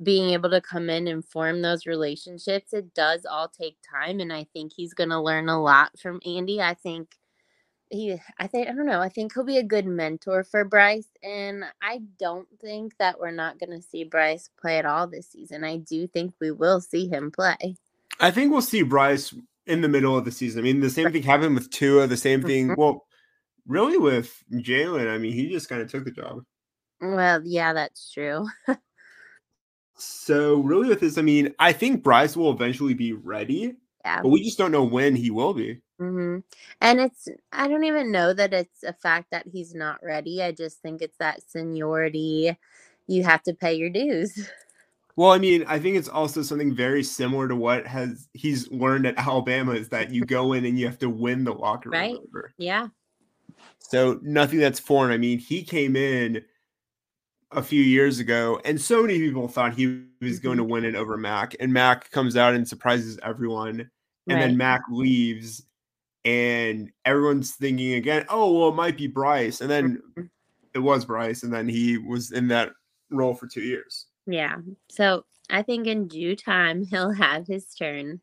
being 0.02 0.32
able 0.32 0.50
to 0.50 0.62
come 0.62 0.90
in 0.90 1.08
and 1.08 1.26
form 1.26 1.62
those 1.62 1.86
relationships, 1.86 2.74
it 2.74 2.94
does 2.94 3.26
all 3.26 3.48
take 3.50 3.78
time. 3.90 4.20
And 4.20 4.32
I 4.32 4.46
think 4.54 4.72
he's 4.76 4.94
gonna 4.94 5.22
learn 5.22 5.50
a 5.50 5.62
lot 5.62 5.98
from 6.00 6.22
Andy. 6.26 6.62
I 6.62 6.74
think 6.74 7.16
he 7.90 8.18
I 8.38 8.48
think 8.48 8.70
I 8.70 8.74
don't 8.74 8.86
know, 8.86 9.02
I 9.02 9.10
think 9.10 9.34
he'll 9.34 9.44
be 9.44 9.58
a 9.58 9.64
good 9.64 9.86
mentor 9.86 10.44
for 10.44 10.64
Bryce. 10.64 11.10
And 11.24 11.66
I 11.82 12.02
don't 12.18 12.48
think 12.62 12.94
that 13.00 13.20
we're 13.20 13.32
not 13.32 13.60
gonna 13.60 13.82
see 13.82 14.04
Bryce 14.04 14.50
play 14.60 14.78
at 14.78 14.86
all 14.86 15.08
this 15.08 15.30
season. 15.30 15.64
I 15.64 15.78
do 15.78 16.08
think 16.08 16.34
we 16.40 16.52
will 16.52 16.82
see 16.82 17.08
him 17.08 17.32
play. 17.32 17.76
I 18.20 18.32
think 18.32 18.52
we'll 18.52 18.62
see 18.62 18.84
Bryce 18.84 19.34
in 19.66 19.82
the 19.82 19.90
middle 19.90 20.18
of 20.18 20.26
the 20.26 20.32
season. 20.32 20.60
I 20.60 20.64
mean, 20.64 20.80
the 20.80 20.90
same 20.90 21.12
thing 21.12 21.24
happened 21.24 21.56
with 21.56 21.70
Tua, 21.72 22.08
the 22.08 22.18
same 22.18 22.42
thing. 22.42 22.70
Mhm. 22.70 22.78
Well, 22.78 23.06
really 23.68 23.98
with 23.98 24.44
Jalen, 24.52 25.14
I 25.14 25.18
mean, 25.18 25.34
he 25.34 25.50
just 25.50 25.70
kind 25.70 25.82
of 25.82 25.90
took 25.92 26.06
the 26.06 26.12
job. 26.12 26.44
Well, 27.02 27.42
yeah, 27.46 27.74
that's 27.74 28.12
true. 28.12 28.48
So 30.00 30.56
really 30.58 30.90
with 30.90 31.02
this, 31.02 31.18
I 31.18 31.24
mean, 31.24 31.56
I 31.60 31.74
think 31.74 32.04
Bryce 32.04 32.38
will 32.38 32.52
eventually 32.52 32.96
be 32.96 33.14
ready, 33.14 33.76
Yeah. 34.06 34.22
but 34.24 34.30
we 34.30 34.44
just 34.44 34.58
don't 34.58 34.72
know 34.72 34.84
when 34.86 35.16
he 35.16 35.32
will 35.32 35.54
be. 35.54 35.82
hmm 36.00 36.40
And 36.82 37.02
it's, 37.02 37.28
I 37.52 37.68
don't 37.68 37.86
even 37.86 38.12
know 38.12 38.34
that 38.34 38.54
it's 38.54 38.84
a 38.84 38.94
fact 38.94 39.28
that 39.32 39.48
he's 39.48 39.76
not 39.76 40.04
ready. 40.04 40.44
I 40.44 40.54
just 40.54 40.82
think 40.82 41.02
it's 41.02 41.18
that 41.20 41.42
seniority. 41.50 42.58
You 43.08 43.24
have 43.24 43.44
to 43.44 43.54
pay 43.54 43.76
your 43.76 43.90
dues. 43.90 44.50
Well, 45.16 45.32
I 45.32 45.38
mean, 45.40 45.66
I 45.68 45.80
think 45.80 45.98
it's 45.98 46.10
also 46.10 46.42
something 46.42 46.74
very 46.76 47.04
similar 47.04 47.48
to 47.50 47.56
what 47.56 47.86
has 47.88 48.30
he's 48.34 48.72
learned 48.72 49.06
at 49.08 49.18
Alabama 49.20 49.74
is 49.74 49.90
that 49.90 50.12
you 50.12 50.26
go 50.26 50.54
in 50.54 50.66
and 50.66 50.80
you 50.80 50.88
have 50.88 51.00
to 51.00 51.10
win 51.10 51.44
the 51.44 51.54
locker 51.54 51.92
room 51.92 52.00
Right. 52.00 52.16
over. 52.16 52.54
Yeah. 52.58 52.88
So 53.80 54.20
nothing 54.24 54.60
that's 54.60 54.80
foreign. 54.80 55.12
I 55.12 55.18
mean, 55.18 55.40
he 55.40 55.64
came 55.64 55.96
in 55.96 56.44
a 57.52 57.64
few 57.64 57.82
years 57.82 58.20
ago, 58.20 58.62
and 58.66 58.80
so 58.80 59.02
many 59.02 59.20
people 59.20 59.48
thought 59.48 59.74
he 59.74 60.04
was 60.22 60.40
going 60.40 60.58
to 60.58 60.64
Mm-hmm. 60.64 60.72
win 60.72 60.86
it 60.86 60.96
over 60.96 61.18
Mac, 61.18 61.56
and 61.60 61.74
Mac 61.74 62.12
comes 62.12 62.38
out 62.38 62.54
and 62.54 62.68
surprises 62.68 63.18
everyone, 63.24 63.90
and 64.28 64.40
then 64.42 64.56
Mac 64.56 64.82
leaves, 64.92 65.64
and 66.26 66.92
everyone's 67.06 67.56
thinking 67.56 67.94
again, 67.94 68.26
oh 68.30 68.54
well, 68.60 68.70
it 68.70 68.76
might 68.76 68.98
be 68.98 69.08
Bryce, 69.08 69.62
and 69.62 69.70
then 69.70 70.02
Mhm. 70.18 70.30
it 70.76 70.80
was 70.80 71.06
Bryce, 71.06 71.44
and 71.44 71.52
then 71.52 71.68
he 71.68 71.98
was 71.98 72.32
in 72.32 72.48
that 72.50 72.72
role 73.10 73.34
for 73.34 73.48
two 73.48 73.62
years. 73.62 74.06
Yeah. 74.28 74.58
So 74.90 75.26
I 75.50 75.64
think 75.64 75.88
in 75.88 76.08
due 76.08 76.36
time, 76.36 76.84
he'll 76.92 77.12
have 77.14 77.48
his 77.48 77.74
turn. 77.74 78.22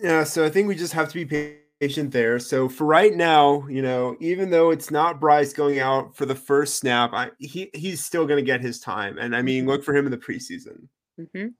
Yeah, 0.00 0.22
so 0.22 0.44
I 0.44 0.50
think 0.50 0.68
we 0.68 0.76
just 0.76 0.92
have 0.92 1.08
to 1.08 1.14
be 1.14 1.24
patient 1.24 1.59
there. 1.80 2.38
So 2.38 2.68
for 2.68 2.84
right 2.84 3.14
now, 3.14 3.66
you 3.68 3.80
know, 3.80 4.16
even 4.20 4.50
though 4.50 4.70
it's 4.70 4.90
not 4.90 5.18
Bryce 5.20 5.52
going 5.54 5.78
out 5.78 6.14
for 6.14 6.26
the 6.26 6.34
first 6.34 6.74
snap, 6.76 7.12
I, 7.14 7.30
he 7.38 7.70
he's 7.74 8.04
still 8.04 8.26
going 8.26 8.36
to 8.38 8.44
get 8.46 8.60
his 8.60 8.80
time, 8.80 9.16
and 9.18 9.34
I 9.34 9.40
mean, 9.42 9.66
Mhm. 9.66 9.66
look 9.66 9.82
for 9.82 9.94
him 9.96 10.04
in 10.06 10.10
the 10.10 10.18
preseason. 10.18 10.88
hmm 11.32 11.54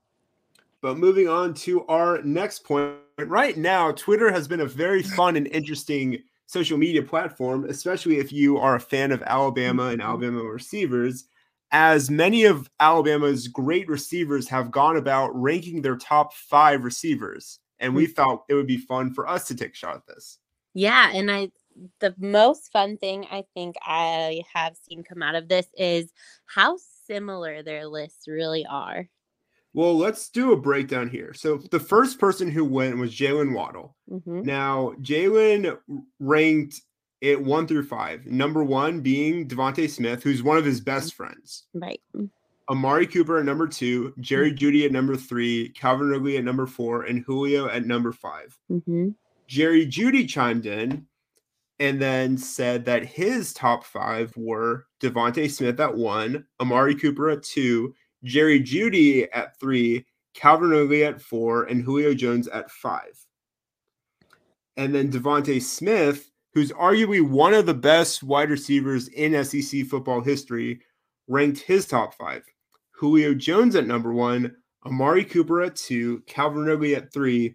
But 0.82 0.98
moving 0.98 1.28
on 1.28 1.54
to 1.54 1.86
our 1.86 2.22
next 2.22 2.64
point, 2.64 2.96
right 3.18 3.56
now, 3.56 3.92
Twitter 3.92 4.30
has 4.32 4.48
been 4.48 4.60
a 4.60 4.66
very 4.66 5.02
fun 5.02 5.36
and 5.36 5.46
interesting 5.48 6.18
social 6.46 6.78
media 6.78 7.02
platform, 7.02 7.64
especially 7.64 8.18
if 8.18 8.32
you 8.32 8.56
are 8.58 8.76
a 8.76 8.80
fan 8.80 9.12
of 9.12 9.22
Alabama 9.22 9.88
and 9.88 10.00
Mhm. 10.00 10.02
Alabama 10.02 10.42
receivers, 10.42 11.24
as 11.70 12.10
many 12.10 12.44
of 12.44 12.68
Alabama's 12.80 13.46
great 13.46 13.88
receivers 13.88 14.48
have 14.48 14.70
gone 14.70 14.96
about 14.96 15.30
ranking 15.34 15.82
their 15.82 15.96
top 15.96 16.34
five 16.34 16.82
receivers. 16.84 17.60
And 17.80 17.94
we 17.94 18.06
thought 18.06 18.44
it 18.48 18.54
would 18.54 18.66
be 18.66 18.76
fun 18.76 19.12
for 19.12 19.26
us 19.26 19.48
to 19.48 19.54
take 19.54 19.72
a 19.72 19.76
shot 19.76 19.96
at 19.96 20.06
this. 20.06 20.38
Yeah. 20.74 21.10
And 21.12 21.30
I, 21.30 21.50
the 22.00 22.14
most 22.18 22.70
fun 22.70 22.98
thing 22.98 23.26
I 23.30 23.44
think 23.54 23.76
I 23.82 24.42
have 24.52 24.76
seen 24.76 25.02
come 25.02 25.22
out 25.22 25.34
of 25.34 25.48
this 25.48 25.66
is 25.76 26.12
how 26.46 26.76
similar 27.06 27.62
their 27.62 27.86
lists 27.86 28.28
really 28.28 28.66
are. 28.66 29.08
Well, 29.72 29.96
let's 29.96 30.28
do 30.28 30.52
a 30.52 30.56
breakdown 30.56 31.08
here. 31.08 31.32
So 31.32 31.58
the 31.70 31.80
first 31.80 32.18
person 32.18 32.50
who 32.50 32.64
went 32.64 32.98
was 32.98 33.14
Jaylen 33.14 33.54
Waddle. 33.54 33.96
hmm 34.08 34.42
Now, 34.42 34.94
Jaylen 35.00 35.78
ranked 36.18 36.80
it 37.20 37.40
one 37.40 37.66
through 37.66 37.84
five. 37.84 38.26
Number 38.26 38.64
one 38.64 39.00
being 39.00 39.46
DeVonta 39.46 39.88
Smith, 39.88 40.22
who's 40.22 40.42
one 40.42 40.58
of 40.58 40.64
his 40.64 40.80
best 40.80 41.14
friends. 41.14 41.66
Right. 41.74 42.00
Amari 42.70 43.04
Cooper 43.04 43.38
at 43.38 43.44
number 43.44 43.66
two, 43.66 44.14
Jerry 44.20 44.52
Jeudy 44.52 44.86
at 44.86 44.92
number 44.92 45.16
three, 45.16 45.70
Calvin 45.70 46.08
Ridley 46.08 46.36
at 46.36 46.44
number 46.44 46.66
four, 46.66 47.02
and 47.02 47.24
Julio 47.24 47.68
at 47.68 47.84
number 47.84 48.12
five. 48.12 48.56
hmm 48.68 49.08
Jerry 49.48 49.84
Jeudy 49.84 50.28
chimed 50.28 50.64
in 50.64 51.06
and 51.80 52.00
then 52.00 52.38
said 52.38 52.84
that 52.84 53.04
his 53.04 53.52
top 53.52 53.82
five 53.82 54.32
were 54.36 54.86
DeVonta 55.00 55.50
Smith 55.50 55.80
at 55.80 55.96
one, 55.96 56.46
Amari 56.60 56.94
Cooper 56.94 57.30
at 57.30 57.42
two, 57.42 57.92
Jerry 58.22 58.60
Judy 58.60 59.28
at 59.32 59.58
three, 59.58 60.06
Calvin 60.34 60.70
Ridley 60.70 61.02
at 61.02 61.20
four, 61.20 61.64
and 61.64 61.82
Julio 61.82 62.14
Jones 62.14 62.46
at 62.46 62.70
five. 62.70 63.26
And 64.76 64.94
then 64.94 65.10
DeVonta 65.10 65.60
Smith, 65.60 66.30
who's 66.54 66.70
arguably 66.70 67.26
one 67.26 67.54
of 67.54 67.66
the 67.66 67.74
best 67.74 68.22
wide 68.22 68.50
receivers 68.50 69.08
in 69.08 69.44
SEC 69.44 69.86
football 69.86 70.20
history, 70.20 70.82
ranked 71.26 71.60
his 71.60 71.86
top 71.86 72.14
five. 72.14 72.44
Julio 73.00 73.32
Jones 73.32 73.74
at 73.76 73.86
number 73.86 74.12
one, 74.12 74.54
Amari 74.84 75.24
Cooper 75.24 75.62
at 75.62 75.74
two, 75.74 76.20
Calvin 76.26 76.64
Ridley 76.64 76.94
at 76.94 77.10
three, 77.14 77.54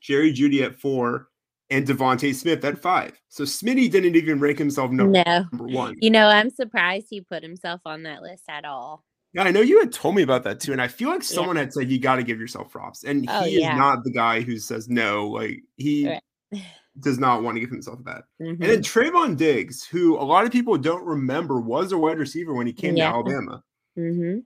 Jerry 0.00 0.32
Jeudy 0.32 0.62
at 0.64 0.74
four, 0.74 1.28
and 1.70 1.86
DeVonta 1.86 2.34
Smith 2.34 2.64
at 2.64 2.76
five. 2.76 3.12
So 3.28 3.44
Smitty 3.44 3.88
didn't 3.88 4.16
even 4.16 4.40
rank 4.40 4.58
himself 4.58 4.90
number, 4.90 5.22
No. 5.24 5.44
number 5.52 5.66
one. 5.72 5.94
You 6.00 6.10
know, 6.10 6.26
I'm 6.26 6.50
surprised 6.50 7.06
he 7.10 7.20
put 7.20 7.44
himself 7.44 7.80
on 7.86 8.02
that 8.02 8.22
list 8.22 8.42
at 8.48 8.64
all. 8.64 9.04
Yeah, 9.34 9.44
I 9.44 9.52
know 9.52 9.60
you 9.60 9.78
had 9.78 9.92
told 9.92 10.16
me 10.16 10.22
about 10.22 10.42
that 10.44 10.58
too, 10.58 10.72
and 10.72 10.82
I 10.82 10.88
feel 10.88 11.10
like 11.10 11.22
someone 11.22 11.54
had 11.56 11.72
said 11.72 11.88
you 11.88 12.00
got 12.00 12.16
to 12.16 12.22
give 12.24 12.40
yourself 12.40 12.70
props, 12.72 13.04
and 13.04 13.24
Oh, 13.28 13.44
he 13.44 13.60
yeah. 13.60 13.72
is 13.74 13.78
not 13.78 14.02
the 14.02 14.10
guy 14.12 14.40
who 14.40 14.58
says 14.58 14.88
no. 14.88 15.28
Like 15.28 15.60
he 15.76 16.08
Right. 16.08 16.22
does 17.00 17.18
not 17.20 17.42
want 17.44 17.54
to 17.56 17.60
give 17.60 17.70
himself 17.70 18.02
that. 18.04 18.24
Mhm. 18.40 18.50
And 18.50 18.62
then 18.62 18.78
Trevon 18.82 19.36
Diggs, 19.36 19.84
who 19.86 20.16
a 20.18 20.24
lot 20.24 20.44
of 20.44 20.50
people 20.50 20.76
don't 20.76 21.04
remember, 21.04 21.60
was 21.60 21.92
a 21.92 21.98
wide 21.98 22.18
receiver 22.18 22.52
when 22.54 22.66
he 22.66 22.72
came 22.72 22.96
Yeah. 22.96 23.10
to 23.10 23.14
Alabama. 23.14 23.62
Mhm. 23.98 24.42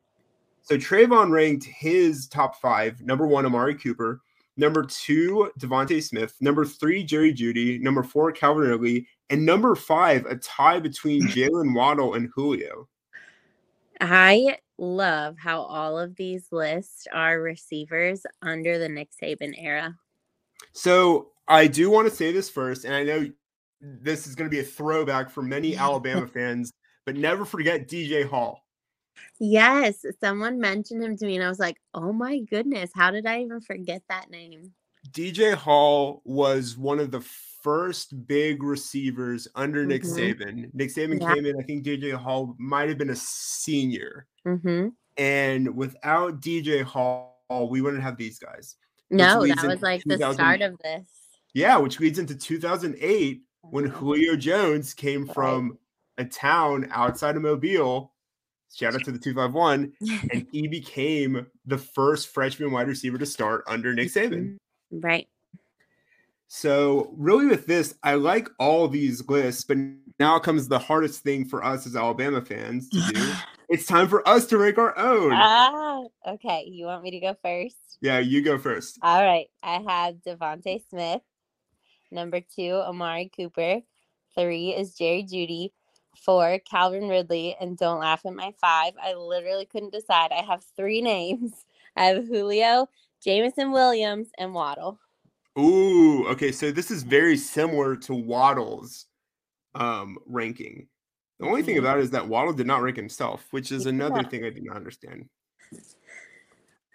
So 0.71 0.79
Trevon 0.79 1.33
ranked 1.33 1.65
his 1.65 2.29
top 2.29 2.61
five: 2.61 3.01
number 3.01 3.27
one, 3.27 3.45
Amari 3.45 3.75
Cooper; 3.75 4.21
number 4.57 4.85
two, 4.85 5.51
DeVonta 5.59 6.01
Smith; 6.01 6.37
number 6.41 6.65
three, 6.65 7.03
Jerry 7.03 7.35
Jeudy; 7.35 7.81
number 7.81 8.05
four, 8.05 8.31
Calvin 8.31 8.69
Ridley; 8.69 9.09
and 9.31 9.45
number 9.45 9.75
five, 9.75 10.27
a 10.27 10.37
tie 10.37 10.79
between 10.79 11.23
Jaylen 11.27 11.75
Waddle 11.75 12.15
and 12.15 12.31
Julio. 12.33 12.89
I 14.01 14.59
love 14.79 15.39
how 15.41 15.63
all 15.63 15.99
of 15.99 16.15
these 16.15 16.47
lists 16.53 17.09
are 17.13 17.41
receivers 17.41 18.25
under 18.41 18.79
the 18.79 18.89
Nick 18.89 19.09
Saban 19.21 19.55
era. 19.59 19.99
So 20.73 21.33
I 21.49 21.67
do 21.67 21.91
want 21.91 22.09
to 22.09 22.15
say 22.15 22.31
this 22.31 22.49
first, 22.49 22.85
and 22.85 22.95
I 22.95 23.03
know 23.03 23.29
this 23.81 24.29
is 24.29 24.37
going 24.37 24.49
to 24.49 24.55
be 24.55 24.61
a 24.61 24.65
throwback 24.65 25.31
for 25.31 25.43
many 25.43 25.77
Alabama 25.77 26.29
fans, 26.29 26.73
but 27.05 27.17
never 27.17 27.45
forget 27.45 27.89
DJ 27.89 28.25
Hall. 28.25 28.63
Yes, 29.39 30.05
someone 30.21 30.59
mentioned 30.61 31.03
him 31.03 31.17
to 31.17 31.27
me, 31.27 31.37
and 31.37 31.45
I 31.45 31.49
was 31.49 31.59
like, 31.59 31.81
"Oh 31.95 32.13
my 32.13 32.41
goodness, 32.41 32.91
how 32.95 33.11
did 33.11 33.27
I 33.27 33.41
even 33.43 33.61
forget 33.61 34.03
that 34.09 34.31
name?" 34.31 34.75
DJ 35.13 35.55
Hall 35.55 36.21
was 36.25 36.77
one 36.77 36.99
of 36.99 37.11
the 37.11 37.21
first 37.21 38.27
big 38.27 38.63
receivers 38.63 39.49
under 39.55 39.85
Nick 39.87 40.03
Mhm. 40.03 40.17
Saban. 40.17 40.75
Nick 40.75 40.91
Saban 40.91 41.21
Yeah. 41.21 41.35
came 41.35 41.47
in, 41.47 41.59
I 41.59 41.63
think 41.65 41.85
DJ 41.85 42.13
Hall 42.13 42.55
might 42.59 42.89
have 42.89 42.99
been 42.99 43.11
a 43.11 43.17
senior. 43.17 44.27
hmm 44.45 44.89
And 45.17 45.75
without 45.77 46.41
DJ 46.41 46.83
Hall, 46.83 47.37
we 47.69 47.81
wouldn't 47.83 48.03
have 48.03 48.17
these 48.17 48.39
guys. 48.39 48.77
No, 49.11 49.45
that 49.47 49.67
was 49.67 49.83
like 49.83 50.05
the 50.05 50.17
start 50.33 50.63
of 50.63 50.79
this. 50.79 51.09
Yeah, 51.53 51.77
which 51.79 51.99
leads 51.99 52.19
into 52.19 52.37
2008 52.37 53.43
when 53.63 53.85
Mhm. 53.87 53.91
Julio 53.91 54.37
Jones 54.37 54.95
came 54.95 55.27
from 55.27 55.79
a 56.17 56.25
town 56.25 56.87
outside 56.91 57.37
of 57.37 57.43
Mobile. 57.43 58.15
Shout 58.75 58.95
out 58.95 59.05
to 59.05 59.13
the 59.13 59.19
251. 59.19 59.93
And 60.33 60.47
he 60.53 60.69
became 60.69 61.47
the 61.67 61.79
first 61.79 62.29
freshman 62.29 62.71
wide 62.71 62.89
receiver 62.89 63.19
to 63.19 63.27
start 63.27 63.65
under 63.67 63.93
Nick 63.95 64.09
Saban. 64.09 64.57
right. 64.91 65.29
So, 66.53 67.15
really, 67.17 67.47
with 67.47 67.67
this, 67.67 67.95
I 68.03 68.15
like 68.15 68.49
all 68.59 68.89
these 68.89 69.29
lists, 69.29 69.63
but 69.63 69.79
now 70.19 70.37
comes 70.41 70.67
the 70.67 70.81
hardest 70.81 71.23
thing 71.23 71.45
for 71.45 71.65
us 71.65 71.87
as 71.87 71.95
Alabama 71.95 72.45
fans 72.45 72.89
to 72.89 73.01
do. 73.13 73.33
it's 73.69 73.87
time 73.87 74.09
for 74.09 74.27
us 74.27 74.47
to 74.47 74.59
rank 74.59 74.77
our 74.77 74.97
own. 74.99 75.31
Ah, 75.33 76.03
okay. 76.27 76.65
You 76.67 76.87
want 76.87 77.05
me 77.05 77.13
to 77.13 77.21
go 77.21 77.37
first? 77.41 77.77
Yeah, 78.01 78.19
you 78.19 78.43
go 78.43 78.59
first. 78.59 78.99
All 79.01 79.25
right. 79.25 79.47
I 79.63 79.81
have 79.87 80.17
DeVonta 80.27 80.83
Smith. 80.91 81.23
Number 82.11 82.41
two, 82.41 82.83
Amari 82.85 83.31
Cooper. 83.35 83.81
Three 84.35 84.71
is 84.71 84.97
Jerry 84.97 85.23
Jeudy. 85.23 85.71
Four, 86.21 86.59
Calvin 86.61 87.09
Ridley. 87.09 87.57
And 87.61 87.77
don't 87.77 88.01
laugh 88.01 88.25
at 88.27 88.35
my 88.35 88.53
five. 88.61 88.93
I 89.03 89.15
literally 89.15 89.67
couldn't 89.67 89.93
decide. 89.93 90.33
I 90.33 90.43
have 90.43 90.63
three 90.77 91.03
names. 91.13 91.53
I 91.97 92.05
have 92.07 92.27
Julio, 92.27 92.89
Jameson 93.23 93.73
Williams, 93.73 94.29
and 94.39 94.55
Waddle. 94.55 94.99
Ooh, 95.59 96.27
okay. 96.29 96.53
So 96.53 96.71
this 96.71 96.91
is 96.91 97.03
very 97.03 97.37
similar 97.37 97.97
to 97.97 98.15
Waddle's 98.15 99.07
um 99.75 100.19
ranking. 100.27 100.89
The 101.39 101.47
only 101.47 101.63
thing 101.63 101.77
Mhm. 101.77 101.81
about 101.81 101.99
it 101.99 102.05
is 102.05 102.11
that 102.11 102.29
Waddle 102.29 102.53
did 102.53 102.67
not 102.67 102.83
rank 102.83 102.97
himself, 102.97 103.47
which 103.51 103.73
is 103.73 103.87
another 103.87 104.25
thing 104.25 104.45
I 104.45 104.51
did 104.51 104.65
not 104.65 104.77
understand. 104.77 105.29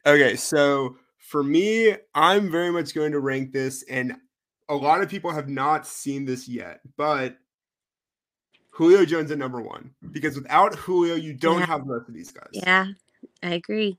Okay, 0.06 0.36
so 0.36 0.98
for 1.18 1.44
me, 1.44 1.96
I'm 2.14 2.52
very 2.52 2.72
much 2.72 2.94
going 2.94 3.12
to 3.14 3.20
rank 3.20 3.52
this, 3.52 3.84
and 3.90 4.16
a 4.70 4.76
lot 4.76 5.02
of 5.02 5.10
people 5.10 5.32
have 5.32 5.50
not 5.50 5.88
seen 5.88 6.26
this 6.26 6.48
yet, 6.48 6.82
but 6.96 7.38
Julio 8.76 9.06
Jones 9.06 9.32
at 9.32 9.38
number 9.38 9.62
one 9.62 9.90
because 10.12 10.36
without 10.36 10.76
Julio, 10.76 11.16
you 11.16 11.34
don't 11.34 11.60
Yeah. 11.60 11.66
have 11.66 11.88
the 11.88 11.94
rest 11.94 12.10
of 12.10 12.14
these 12.14 12.32
guys. 12.32 12.50
Yeah, 12.52 12.88
I 13.42 13.54
agree. 13.54 13.98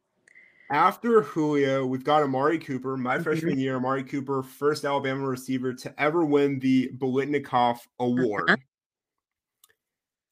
After 0.70 1.22
Julio, 1.22 1.86
we've 1.86 2.04
got 2.04 2.22
Amari 2.22 2.58
Cooper, 2.58 2.96
my 2.98 3.16
Mhm. 3.16 3.22
freshman 3.22 3.58
year. 3.58 3.76
Amari 3.76 4.04
Cooper, 4.04 4.42
first 4.42 4.84
Alabama 4.84 5.26
receiver 5.26 5.72
to 5.72 6.00
ever 6.02 6.26
win 6.26 6.58
the 6.58 6.90
Biletnikoff 6.98 7.78
Award. 8.00 8.50
Uh-huh. 8.50 8.56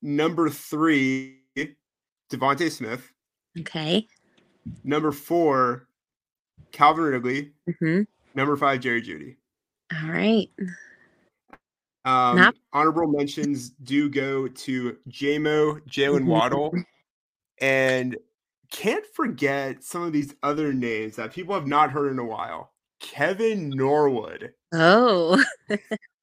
Number 0.02 0.50
three, 0.50 1.40
DeVonta 2.30 2.70
Smith. 2.70 3.10
Okay. 3.60 4.06
Number 4.82 5.10
four, 5.12 5.88
Calvin 6.72 7.04
Ridley. 7.04 7.54
hmm 7.80 8.02
Number 8.34 8.56
five, 8.56 8.80
Jerry 8.80 9.00
Jeudy. 9.00 9.36
All 9.92 10.10
right. 10.10 10.50
Um, 12.04 12.37
Not- 12.37 12.54
honorable 12.73 13.06
mentions 13.11 13.70
do 13.70 14.08
go 14.11 14.46
to 14.49 14.96
Jamo, 15.08 15.80
Jaylen. 15.88 16.25
Waddle, 16.26 16.73
and 17.61 18.16
can't 18.70 19.06
forget 19.14 19.82
some 19.84 20.02
of 20.02 20.12
these 20.12 20.34
other 20.42 20.73
names 20.75 21.16
that 21.16 21.32
people 21.32 21.54
have 21.54 21.66
not 21.66 21.90
heard 21.90 22.11
in 22.11 22.18
a 22.18 22.25
while. 22.25 22.73
Kevin 23.00 23.70
Norwood. 23.70 24.52
Oh, 24.73 25.42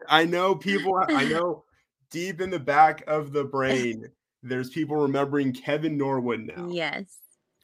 I 0.09 0.25
know 0.25 0.55
people, 0.55 0.93
I 1.07 1.25
know 1.25 1.63
deep 2.09 2.41
in 2.41 2.49
the 2.49 2.59
back 2.59 3.03
of 3.07 3.31
the 3.31 3.43
brain, 3.43 4.09
there's 4.43 4.69
people 4.69 4.97
remembering 4.97 5.53
Kevin 5.53 5.97
Norwood 5.97 6.41
now. 6.57 6.67
yes. 6.69 7.17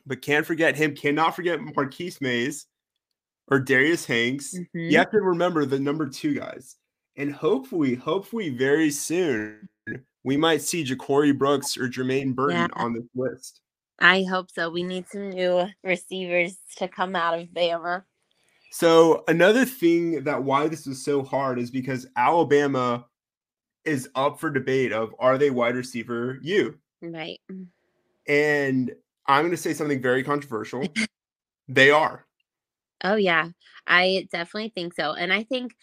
But 0.06 0.22
can't 0.22 0.46
forget 0.46 0.76
him, 0.78 0.96
cannot 0.96 1.36
forget 1.36 1.60
Marquis 1.76 2.14
Maze 2.22 2.66
or 3.50 3.60
Darius 3.60 4.06
Hanks. 4.06 4.56
Mhm. 4.58 4.92
You 4.92 4.98
have 5.00 5.12
to 5.12 5.20
remember 5.20 5.66
the 5.66 5.80
number 5.80 6.08
two 6.08 6.34
guys. 6.36 6.78
And 7.18 7.34
hopefully, 7.34 7.96
hopefully, 7.96 8.50
very 8.50 8.92
soon, 8.92 9.68
we 10.24 10.38
might 10.38 10.62
see 10.62 10.84
Ja'Corey 10.84 11.38
Brooks 11.38 11.76
or 11.78 11.90
Jermaine 11.90 12.36
Burton 12.36 12.58
Yeah. 12.58 12.68
on 12.84 12.94
this 12.94 13.08
list. 13.16 13.62
I 14.00 14.24
hope 14.24 14.52
so. 14.52 14.70
We 14.70 14.84
need 14.84 15.08
some 15.08 15.32
new 15.32 15.68
receivers 15.84 16.58
to 16.78 16.88
come 16.88 17.16
out 17.16 17.40
of 17.40 17.48
Bama. 17.48 18.04
So, 18.72 19.24
another 19.28 19.66
thing 19.66 20.24
that 20.26 20.44
why 20.44 20.68
this 20.68 20.86
is 20.86 21.04
so 21.04 21.24
hard 21.24 21.58
is 21.58 21.72
because 21.72 22.06
Alabama 22.16 23.06
is 23.86 24.10
up 24.14 24.40
for 24.40 24.52
debate 24.52 24.92
of 24.92 25.16
are 25.18 25.38
they 25.38 25.50
wide 25.50 25.76
receiver 25.76 26.38
you? 26.44 26.78
Right. 27.02 27.40
And 28.28 28.92
I'm 29.26 29.44
going 29.44 29.52
to 29.52 29.58
say 29.58 29.74
something 29.74 30.02
very 30.02 30.24
controversial. 30.24 30.84
they 31.68 31.90
are. 31.90 32.26
Oh, 33.04 33.16
yeah. 33.16 33.50
I 33.88 34.28
definitely 34.32 34.74
think 34.76 34.94
so. 34.94 35.14
And 35.14 35.32
I 35.32 35.44
think 35.44 35.76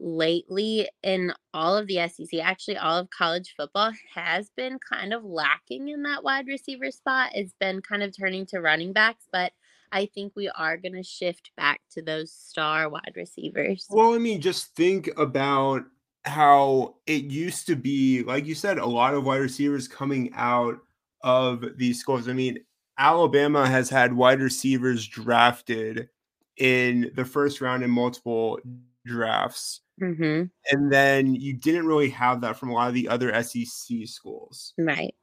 lately 0.00 0.88
in 1.02 1.32
all 1.52 1.76
of 1.76 1.86
the 1.86 2.08
SEC, 2.08 2.40
actually 2.40 2.76
all 2.76 2.98
of 2.98 3.10
college 3.10 3.54
football 3.56 3.92
has 4.14 4.50
been 4.56 4.78
kind 4.78 5.12
of 5.12 5.24
lacking 5.24 5.88
in 5.88 6.02
that 6.04 6.22
wide 6.22 6.46
receiver 6.46 6.90
spot. 6.90 7.32
It's 7.34 7.54
been 7.60 7.82
kind 7.82 8.02
of 8.02 8.16
turning 8.16 8.46
to 8.46 8.60
running 8.60 8.92
backs, 8.92 9.26
but 9.32 9.52
I 9.90 10.06
think 10.06 10.34
we 10.36 10.48
are 10.48 10.76
going 10.76 10.94
to 10.94 11.02
shift 11.02 11.50
back 11.56 11.80
to 11.92 12.02
those 12.02 12.32
star 12.32 12.88
wide 12.88 13.12
receivers. 13.16 13.86
Well, 13.90 14.14
I 14.14 14.18
mean, 14.18 14.40
just 14.40 14.74
think 14.76 15.08
about 15.16 15.84
how 16.24 16.96
it 17.06 17.24
used 17.24 17.66
to 17.68 17.76
be, 17.76 18.22
like 18.22 18.46
you 18.46 18.54
said, 18.54 18.78
a 18.78 18.86
lot 18.86 19.14
of 19.14 19.24
wide 19.24 19.40
receivers 19.40 19.88
coming 19.88 20.30
out 20.34 20.78
of 21.22 21.64
these 21.76 22.00
schools. 22.00 22.28
I 22.28 22.32
mean, 22.32 22.58
Alabama 22.98 23.66
has 23.66 23.88
had 23.88 24.12
wide 24.12 24.40
receivers 24.40 25.06
drafted 25.06 26.08
in 26.56 27.12
the 27.14 27.24
first 27.24 27.60
round 27.60 27.82
in 27.82 27.90
multiple 27.90 28.58
drafts. 29.06 29.80
hmm 29.98 30.44
And 30.70 30.92
then 30.92 31.34
you 31.34 31.54
didn't 31.54 31.86
really 31.86 32.10
have 32.10 32.40
that 32.42 32.56
from 32.56 32.70
a 32.70 32.74
lot 32.74 32.88
of 32.88 32.94
the 32.94 33.08
other 33.08 33.32
SEC 33.42 34.06
schools. 34.06 34.74
Right. 34.78 35.14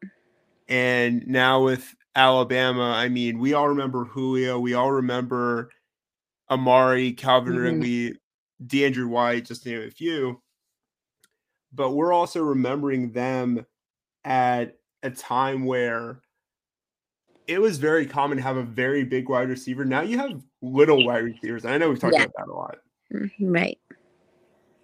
And 0.67 1.25
now 1.27 1.63
with 1.63 1.93
Alabama, 2.15 2.93
I 2.95 3.09
mean, 3.09 3.39
we 3.39 3.53
all 3.53 3.69
remember 3.69 4.05
Julio, 4.05 4.59
we 4.59 4.73
all 4.73 4.91
remember 4.91 5.69
Amari, 6.49 7.13
Calvin 7.13 7.53
Mhm. 7.55 7.61
Ridley, 7.63 8.19
DeAndrew 8.65 9.07
White, 9.09 9.45
just 9.45 9.63
to 9.63 9.69
name 9.69 9.87
a 9.87 9.91
few. 9.91 10.41
But 11.73 11.91
we're 11.91 12.13
also 12.13 12.41
remembering 12.43 13.11
them 13.11 13.65
at 14.23 14.79
a 15.03 15.11
time 15.11 15.65
where 15.65 16.21
it 17.47 17.59
was 17.61 17.77
very 17.77 18.05
common 18.07 18.37
to 18.37 18.43
have 18.43 18.57
a 18.57 18.63
very 18.63 19.03
big 19.03 19.29
wide 19.29 19.49
receiver. 19.49 19.85
Now 19.85 20.01
you 20.01 20.17
have 20.17 20.41
little 20.61 21.05
wide 21.05 21.23
receivers. 21.25 21.63
And 21.65 21.73
I 21.73 21.77
know 21.77 21.89
we've 21.89 21.99
talked 21.99 22.15
Yeah. 22.15 22.23
about 22.23 22.33
that 22.37 22.47
a 22.51 22.53
lot. 22.53 22.77
Mhm. 23.13 23.31
Right. 23.39 23.79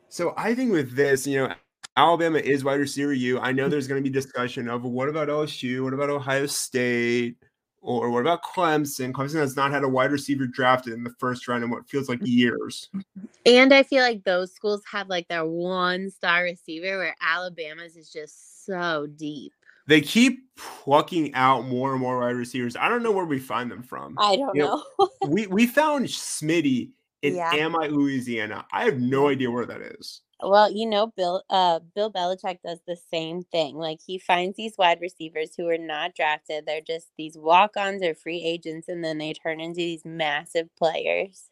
So 0.10 0.34
I 0.38 0.54
think 0.56 0.72
with 0.72 0.96
this, 0.96 1.26
you 1.26 1.40
know, 1.48 1.54
Alabama 1.98 2.38
is 2.40 2.64
wide 2.64 2.80
receiver 2.80 3.14
you. 3.14 3.40
I 3.40 3.52
know 3.52 3.68
there's 3.70 3.88
going 3.88 4.02
to 4.02 4.10
be 4.10 4.14
discussion 4.14 4.70
of 4.70 4.84
what 4.84 5.10
about 5.10 5.28
LSU? 5.30 5.84
What 5.84 5.94
about 5.94 6.10
Ohio 6.10 6.46
State? 6.46 7.38
Or 7.84 8.12
what 8.12 8.20
about 8.20 8.44
Clemson? 8.44 9.12
Clemson 9.12 9.40
has 9.40 9.56
not 9.56 9.72
had 9.72 9.84
a 9.84 9.90
wide 9.90 10.12
receiver 10.12 10.46
drafted 10.46 10.94
in 10.94 11.04
the 11.04 11.14
first 11.20 11.48
round 11.48 11.64
in 11.64 11.72
what 11.72 11.90
feels 11.90 12.08
like 12.10 12.20
years. 12.24 12.90
And 13.46 13.74
I 13.74 13.82
feel 13.82 14.04
like 14.04 14.24
those 14.24 14.54
schools 14.54 14.84
have 14.92 15.10
like 15.10 15.28
their 15.30 15.46
one 15.46 16.12
star 16.12 16.44
receiver 16.44 17.00
where 17.00 17.16
Alabama's 17.22 17.96
is 17.96 18.12
just 18.12 18.66
so 18.66 19.08
deep. 19.16 19.52
They 19.88 20.00
keep 20.00 20.44
plucking 20.58 21.34
out 21.34 21.66
more 21.66 21.94
and 21.94 22.00
more 22.00 22.20
wide 22.20 22.36
receivers. 22.36 22.76
I 22.76 22.88
don't 22.88 23.02
know 23.02 23.12
where 23.12 23.26
we 23.26 23.40
find 23.40 23.72
them 23.72 23.82
from. 23.82 24.16
I 24.20 24.36
don't 24.36 24.56
You 24.56 24.62
know, 24.62 24.84
know. 25.00 25.10
we 25.28 25.48
we 25.48 25.66
found 25.66 26.06
Smitty 26.06 26.92
in 27.22 27.36
Yeah. 27.36 27.54
Amite, 27.54 27.92
Louisiana. 27.92 28.66
I 28.72 28.86
have 28.86 29.00
no 29.00 29.28
idea 29.30 29.50
where 29.52 29.66
that 29.66 29.82
is. 29.82 30.22
well, 30.44 30.72
you 30.72 30.88
know, 30.90 31.08
Bill 31.16 31.44
uh 31.50 31.80
Bill 31.96 32.12
Belichick 32.12 32.60
does 32.66 32.80
the 32.88 32.98
same 33.12 33.44
thing. 33.44 33.76
Like 33.76 34.00
he 34.06 34.18
finds 34.18 34.58
these 34.58 34.76
wide 34.78 35.00
receivers 35.02 35.52
who 35.56 35.68
are 35.70 35.78
not 35.78 36.16
drafted. 36.16 36.66
They're 36.66 36.82
just 36.82 37.08
these 37.18 37.38
walk-ons 37.38 38.02
or 38.04 38.16
free 38.16 38.42
agents, 38.44 38.88
and 38.90 39.04
then 39.04 39.18
they 39.20 39.34
turn 39.34 39.60
into 39.60 39.78
these 39.78 40.04
massive 40.06 40.68
players. 40.78 41.50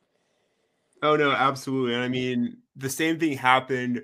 Oh 1.04 1.16
no, 1.16 1.32
absolutely. 1.32 1.94
And 1.94 2.04
I 2.04 2.08
mean, 2.10 2.58
the 2.76 2.90
same 2.90 3.20
thing 3.20 3.38
happened 3.38 4.02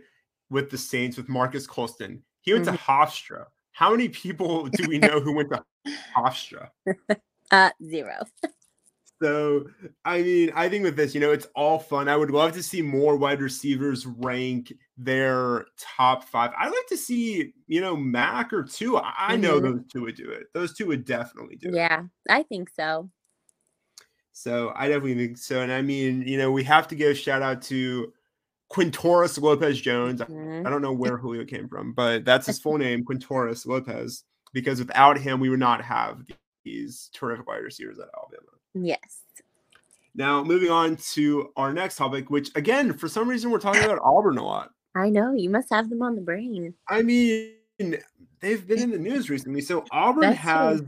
with 0.51 0.69
the 0.69 0.77
Saints 0.77 1.17
with 1.17 1.27
Marques 1.29 1.65
Colston. 1.67 2.21
He 2.41 2.53
went 2.53 2.65
to 2.65 2.71
Hofstra. 2.73 3.45
How 3.71 3.89
many 3.91 4.07
people 4.07 4.67
do 4.67 4.87
we 4.87 4.99
know 4.99 5.19
who 5.19 5.33
went 5.33 5.49
to 5.51 5.63
Hofstra? 6.15 6.69
Uh 7.51 7.69
zero. 7.83 8.23
So, 9.21 9.67
I 10.03 10.21
mean, 10.21 10.51
I 10.55 10.67
think 10.67 10.83
with 10.83 10.97
this, 10.97 11.15
you 11.15 11.21
know, 11.21 11.31
it's 11.31 11.47
all 11.55 11.79
fun. 11.79 12.09
I 12.09 12.17
would 12.17 12.31
love 12.31 12.51
to 12.53 12.61
see 12.63 12.81
more 12.81 13.15
wide 13.15 13.41
receivers 13.41 14.05
rank 14.05 14.73
their 14.97 15.65
top 15.79 16.25
five. 16.25 16.51
I'd 16.57 16.67
like 16.69 16.87
to 16.89 16.97
see, 16.97 17.53
you 17.67 17.79
know, 17.79 17.95
Mac 17.95 18.51
or 18.51 18.63
Tua. 18.63 18.99
I, 19.17 19.33
I 19.33 19.35
know 19.37 19.59
Mhm. 19.59 19.63
those 19.63 19.81
two 19.91 20.01
would 20.01 20.15
do 20.15 20.29
it. 20.31 20.47
Those 20.53 20.73
two 20.73 20.87
would 20.87 21.05
definitely 21.05 21.55
do 21.55 21.69
it. 21.69 21.75
Yeah, 21.75 22.03
I 22.29 22.43
think 22.43 22.69
so. 22.69 23.09
So 24.33 24.73
I 24.75 24.89
definitely 24.89 25.15
think 25.15 25.37
so. 25.37 25.61
And 25.61 25.71
I 25.71 25.81
mean, 25.81 26.27
you 26.27 26.37
know, 26.37 26.51
we 26.51 26.63
have 26.65 26.87
to 26.89 26.95
give 26.95 27.11
a 27.11 27.15
shout 27.15 27.41
out 27.41 27.61
to 27.63 28.11
Quintorris 28.71 29.39
Lopez 29.41 29.79
Jones. 29.79 30.19
Mhm. 30.19 30.67
I 30.67 30.69
don't 30.69 30.81
know 30.81 30.91
where 30.91 31.17
Julio 31.17 31.45
came 31.45 31.69
from, 31.69 31.93
but 31.93 32.25
that's 32.25 32.47
his 32.47 32.59
full 32.59 32.77
name, 32.77 33.05
Quintorris 33.05 33.65
Lopez, 33.65 34.25
because 34.51 34.79
without 34.79 35.17
him, 35.17 35.39
we 35.39 35.47
would 35.49 35.59
not 35.59 35.81
have 35.85 36.21
these 36.65 37.09
terrific 37.13 37.47
wide 37.47 37.63
receivers 37.63 37.97
at 37.99 38.09
Alabama. 38.17 38.49
Yes. 38.75 39.21
Now, 40.13 40.43
moving 40.43 40.69
on 40.69 40.97
to 41.13 41.51
our 41.57 41.73
next 41.73 41.95
topic, 41.95 42.29
which 42.29 42.51
again, 42.55 42.93
for 42.93 43.07
some 43.07 43.27
reason, 43.27 43.49
we're 43.51 43.59
talking 43.59 43.83
about 43.83 43.99
Auburn 44.03 44.37
a 44.37 44.45
lot. 44.45 44.71
I 44.95 45.09
know. 45.09 45.33
You 45.33 45.49
must 45.49 45.69
have 45.71 45.89
them 45.89 46.01
on 46.01 46.15
the 46.15 46.21
brain. 46.21 46.73
I 46.87 47.01
mean, 47.01 47.53
they've 48.39 48.65
been 48.65 48.79
in 48.79 48.91
the 48.91 48.99
news 48.99 49.29
recently. 49.29 49.61
So 49.61 49.83
Auburn 49.91 50.21
That's 50.21 50.41
true. 50.41 50.51
has 50.51 50.83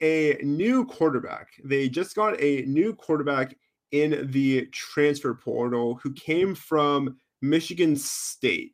a 0.00 0.38
new 0.42 0.84
quarterback. 0.84 1.48
They 1.62 1.88
just 1.88 2.16
got 2.16 2.40
a 2.40 2.62
new 2.62 2.94
quarterback 2.94 3.56
in 3.92 4.30
the 4.32 4.66
transfer 4.66 5.34
portal 5.34 6.00
who 6.02 6.12
came 6.12 6.54
from 6.54 7.16
Michigan 7.40 7.96
State. 7.96 8.72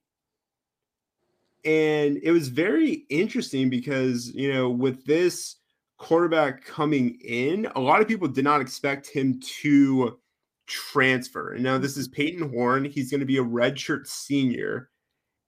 And 1.64 2.18
it 2.22 2.32
was 2.32 2.48
very 2.48 3.04
interesting 3.08 3.68
because, 3.70 4.34
you 4.34 4.52
know, 4.52 4.70
with 4.70 5.04
this 5.04 5.56
quarterback 6.02 6.64
coming 6.64 7.16
in, 7.20 7.68
a 7.76 7.80
lot 7.80 8.02
of 8.02 8.08
people 8.08 8.28
did 8.28 8.44
not 8.44 8.60
expect 8.60 9.06
him 9.06 9.40
to 9.62 10.18
transfer. 10.66 11.52
And 11.52 11.62
now 11.62 11.78
this 11.78 11.96
is 11.96 12.08
Payton 12.08 12.50
Thorne. 12.50 12.84
He's 12.84 13.10
going 13.10 13.20
to 13.20 13.26
be 13.26 13.38
a 13.38 13.44
redshirt 13.44 14.06
senior. 14.06 14.90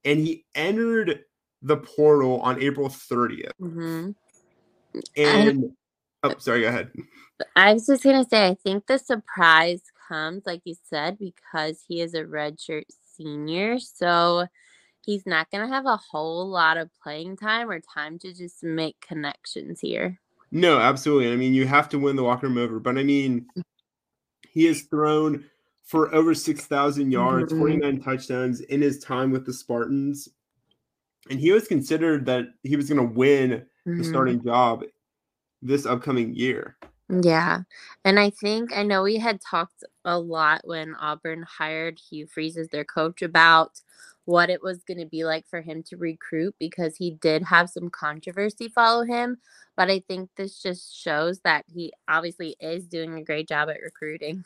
And 0.05 0.21
he 0.21 0.45
entered 0.55 1.25
the 1.61 1.79
portal 1.79 2.41
on 2.41 2.63
April 2.63 2.89
30th. 2.89 3.51
Mm-hmm. 3.61 4.11
And 5.17 5.73
oh, 6.23 6.35
sorry, 6.39 6.61
go 6.61 6.69
ahead. 6.69 6.93
I 7.57 7.73
was 7.73 7.87
just 7.87 8.05
gonna 8.05 8.25
say, 8.25 8.47
I 8.47 8.55
think 8.55 8.87
the 8.87 8.99
surprise 8.99 9.83
comes, 10.09 10.47
like 10.47 10.61
you 10.65 10.77
said, 10.89 11.19
because 11.19 11.83
he 11.89 12.01
is 12.01 12.15
a 12.15 12.23
redshirt 12.23 12.85
senior. 13.17 13.81
So 13.81 14.47
he's 15.01 15.27
not 15.27 15.51
gonna 15.51 15.67
have 15.67 15.87
a 15.87 15.97
whole 15.97 16.49
lot 16.49 16.77
of 16.77 16.91
playing 17.03 17.39
time 17.39 17.69
or 17.69 17.81
time 17.81 18.19
to 18.21 18.33
just 18.33 18.63
make 18.63 19.01
connections 19.01 19.81
here. 19.81 20.21
No, 20.51 20.79
absolutely. 20.79 21.33
I 21.33 21.37
mean, 21.37 21.55
you 21.55 21.67
have 21.67 21.89
to 21.91 21.99
win 21.99 22.17
the 22.17 22.23
locker 22.23 22.47
room 22.47 22.59
over, 22.59 22.79
but 22.79 22.97
I 22.99 23.03
mean, 23.03 23.47
he 24.49 24.65
has 24.67 24.83
thrown 24.83 25.45
for 25.83 26.15
over 26.15 26.35
6,000 26.35 27.11
yards, 27.11 27.53
Mhm. 27.53 27.59
49 27.59 28.01
touchdowns 28.01 28.61
in 28.61 28.81
his 28.81 28.99
time 29.01 29.31
with 29.31 29.45
the 29.45 29.53
Spartans. 29.53 30.29
And 31.31 31.41
he 31.41 31.53
was 31.53 31.69
considered 31.69 32.27
that 32.27 32.47
he 32.63 32.77
was 32.77 32.89
going 32.89 33.07
to 33.07 33.15
win 33.15 33.67
the 33.85 33.93
Mhm. 33.93 34.05
starting 34.09 34.43
job 34.43 34.85
this 35.63 35.87
upcoming 35.87 36.35
year. 36.35 36.77
Yeah. 37.09 37.63
And 38.05 38.19
I 38.19 38.31
think 38.31 38.75
I 38.75 38.83
know 38.83 39.03
we 39.03 39.17
had 39.17 39.41
talked 39.41 39.85
a 40.05 40.19
lot 40.19 40.63
when 40.65 40.95
Auburn 40.95 41.43
hired 41.43 41.99
Hugh 41.99 42.27
Freeze 42.27 42.57
as 42.57 42.69
their 42.69 42.85
coach 42.85 43.21
about 43.23 43.81
what 44.25 44.51
it 44.51 44.63
was 44.63 44.83
going 44.85 44.99
to 44.99 45.07
be 45.07 45.25
like 45.25 45.47
for 45.47 45.61
him 45.61 45.83
to 45.85 45.97
recruit 45.97 46.55
because 46.59 46.97
he 46.97 47.11
did 47.11 47.43
have 47.43 47.69
some 47.69 47.91
controversy 47.91 48.69
follow 48.69 49.05
him. 49.05 49.39
But 49.77 49.91
I 49.91 50.01
think 50.01 50.31
this 50.37 50.63
just 50.63 50.97
shows 50.97 51.41
that 51.41 51.65
he 51.73 51.93
obviously 52.09 52.57
is 52.61 52.87
doing 52.87 53.15
a 53.15 53.25
great 53.25 53.49
job 53.49 53.69
at 53.69 53.81
recruiting. 53.83 54.45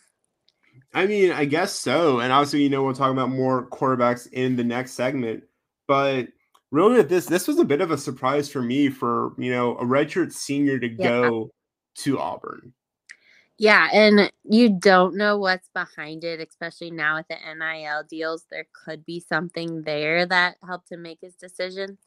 I 0.95 1.07
mean, 1.07 1.33
I 1.33 1.45
guess 1.45 1.73
so. 1.73 2.21
And 2.21 2.33
obviously, 2.33 2.63
you 2.63 2.71
know, 2.71 2.83
we'll 2.83 2.95
talk 2.95 3.11
about 3.13 3.31
more 3.31 3.69
quarterbacks 3.69 4.31
in 4.33 4.57
the 4.57 4.65
next 4.65 4.93
segment. 4.93 5.45
But 5.87 6.29
really, 6.71 7.03
this, 7.03 7.27
this 7.27 7.47
was 7.49 7.59
a 7.59 7.65
bit 7.65 7.81
of 7.81 7.91
a 7.91 7.99
surprise 7.99 8.51
for 8.51 8.63
me 8.63 8.89
for, 8.89 9.33
you 9.39 9.51
know, 9.51 9.77
a 9.77 9.85
redshirt 9.85 10.33
senior 10.33 10.79
to 10.79 10.89
Yeah. 10.89 11.09
go 11.09 11.51
to 11.97 12.19
Auburn. 12.19 12.73
Yeah, 13.59 13.89
and 13.93 14.31
you 14.45 14.79
don't 14.79 15.17
know 15.17 15.37
what's 15.37 15.69
behind 15.75 16.23
it, 16.23 16.41
especially 16.41 16.93
now 16.93 17.17
with 17.17 17.27
the 17.29 17.37
NIL 17.37 18.05
deals. 18.09 18.47
There 18.51 18.69
could 18.73 19.05
be 19.05 19.19
something 19.19 19.83
there 19.83 20.25
that 20.27 20.57
helped 20.65 20.93
him 20.93 21.03
make 21.03 21.19
his 21.21 21.35
decision. 21.35 21.99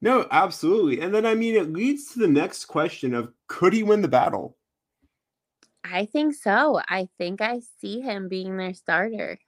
No, 0.00 0.26
absolutely. 0.30 1.00
And 1.00 1.14
then, 1.14 1.26
I 1.26 1.34
mean, 1.34 1.56
it 1.56 1.72
leads 1.72 2.12
to 2.12 2.20
the 2.20 2.28
next 2.28 2.66
question 2.66 3.14
of 3.14 3.32
could 3.48 3.72
he 3.72 3.82
win 3.82 4.00
the 4.00 4.08
battle? 4.08 4.56
I 5.84 6.06
think 6.06 6.34
so. 6.34 6.80
I 6.88 7.08
think 7.18 7.40
I 7.40 7.60
see 7.80 8.00
him 8.00 8.28
being 8.28 8.56
their 8.56 8.74
starter. 8.74 9.38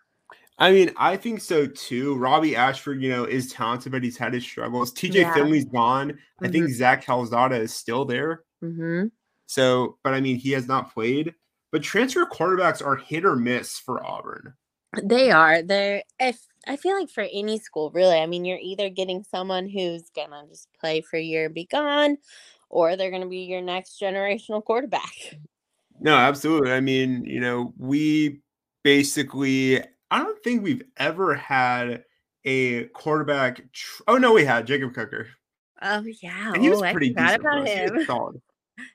I 0.58 0.72
mean, 0.72 0.92
I 0.96 1.16
think 1.16 1.40
so 1.40 1.66
too. 1.66 2.16
Robby 2.16 2.54
Ashford, 2.54 3.02
you 3.02 3.08
know, 3.08 3.24
is 3.24 3.50
talented, 3.50 3.92
but 3.92 4.02
he's 4.02 4.18
had 4.18 4.34
his 4.34 4.44
struggles. 4.44 4.92
TJ 4.92 5.14
Yeah. 5.14 5.34
Finley's 5.34 5.64
gone. 5.64 6.18
I 6.42 6.48
think 6.48 6.68
Zach 6.68 7.04
Calzada 7.04 7.56
is 7.56 7.72
still 7.72 8.04
there. 8.04 8.44
Mm-hmm. 8.62 9.06
So, 9.50 9.98
but 10.04 10.14
I 10.14 10.20
mean, 10.20 10.36
he 10.36 10.52
has 10.52 10.68
not 10.68 10.94
played. 10.94 11.34
But 11.72 11.82
transfer 11.82 12.24
quarterbacks 12.24 12.86
are 12.86 12.94
hit 12.94 13.24
or 13.24 13.34
miss 13.34 13.80
for 13.80 14.04
Auburn. 14.06 14.54
They 15.02 15.32
are. 15.32 15.60
They're 15.60 16.04
if 16.20 16.40
I 16.68 16.76
feel 16.76 16.96
like 16.96 17.10
for 17.10 17.26
any 17.32 17.58
school, 17.58 17.90
really. 17.90 18.16
I 18.16 18.26
mean, 18.26 18.44
you're 18.44 18.60
either 18.62 18.88
getting 18.90 19.24
someone 19.24 19.68
who's 19.68 20.08
gonna 20.14 20.44
just 20.48 20.68
play 20.78 21.00
for 21.00 21.16
a 21.16 21.22
year 21.22 21.46
and 21.46 21.54
be 21.54 21.64
gone, 21.64 22.16
or 22.68 22.94
they're 22.94 23.10
gonna 23.10 23.26
be 23.26 23.38
your 23.38 23.60
next 23.60 24.00
generational 24.00 24.64
quarterback. 24.64 25.14
No, 25.98 26.16
absolutely. 26.16 26.70
I 26.70 26.80
mean, 26.80 27.24
you 27.24 27.40
know, 27.40 27.74
we 27.76 28.42
basically, 28.84 29.80
I 30.12 30.18
don't 30.22 30.42
think 30.44 30.62
we've 30.62 30.84
ever 30.96 31.34
had 31.34 32.04
a 32.44 32.84
quarterback. 32.84 33.62
Tr- 33.72 34.02
oh, 34.06 34.16
no, 34.16 34.32
we 34.32 34.44
had 34.44 34.66
Jacob 34.66 34.94
Coker. 34.94 35.26
Oh 35.82 36.04
yeah. 36.22 36.52
And 36.52 36.62
he 36.62 36.70
was 36.70 36.80
oh, 36.80 36.84
I 36.84 36.92
pretty 36.92 37.08
forgot 37.08 37.26
decent. 37.26 37.40
about 37.40 37.62
us. 37.62 37.68
He 37.68 37.80
was 37.82 37.90
him. 37.90 38.06
solid. 38.06 38.42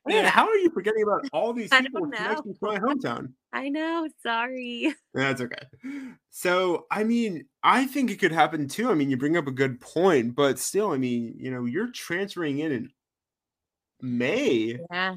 Man, 0.05 0.23
Yeah. 0.23 0.29
how 0.29 0.47
are 0.47 0.55
you 0.57 0.69
forgetting 0.69 1.03
about 1.03 1.27
all 1.33 1.53
these 1.53 1.69
people 1.69 2.01
with 2.01 2.13
connections 2.13 2.59
to 2.59 2.65
my 2.65 2.79
hometown? 2.79 3.33
I 3.53 3.69
know. 3.69 4.07
Sorry. 4.21 4.93
That's 5.13 5.41
okay. 5.41 6.11
So, 6.29 6.85
I 6.91 7.03
mean, 7.03 7.45
I 7.63 7.85
think 7.85 8.11
it 8.11 8.17
could 8.17 8.31
happen 8.31 8.67
too. 8.67 8.89
I 8.89 8.93
mean, 8.93 9.09
you 9.09 9.17
bring 9.17 9.37
up 9.37 9.47
a 9.47 9.51
good 9.51 9.79
point, 9.79 10.35
but 10.35 10.59
still, 10.59 10.91
I 10.91 10.97
mean, 10.97 11.35
you 11.37 11.51
know, 11.51 11.65
you're 11.65 11.91
transferring 11.91 12.59
in 12.59 12.71
in 12.71 12.89
May 14.01 14.77
Yeah. 14.91 15.15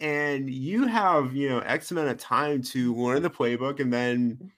and 0.00 0.50
you 0.50 0.86
have, 0.86 1.34
you 1.34 1.48
know, 1.48 1.60
X 1.60 1.90
amount 1.90 2.08
of 2.08 2.18
time 2.18 2.62
to 2.62 2.94
learn 2.94 3.22
the 3.22 3.30
playbook 3.30 3.80
and 3.80 3.92
then 3.92 4.36
mm. 4.36 4.50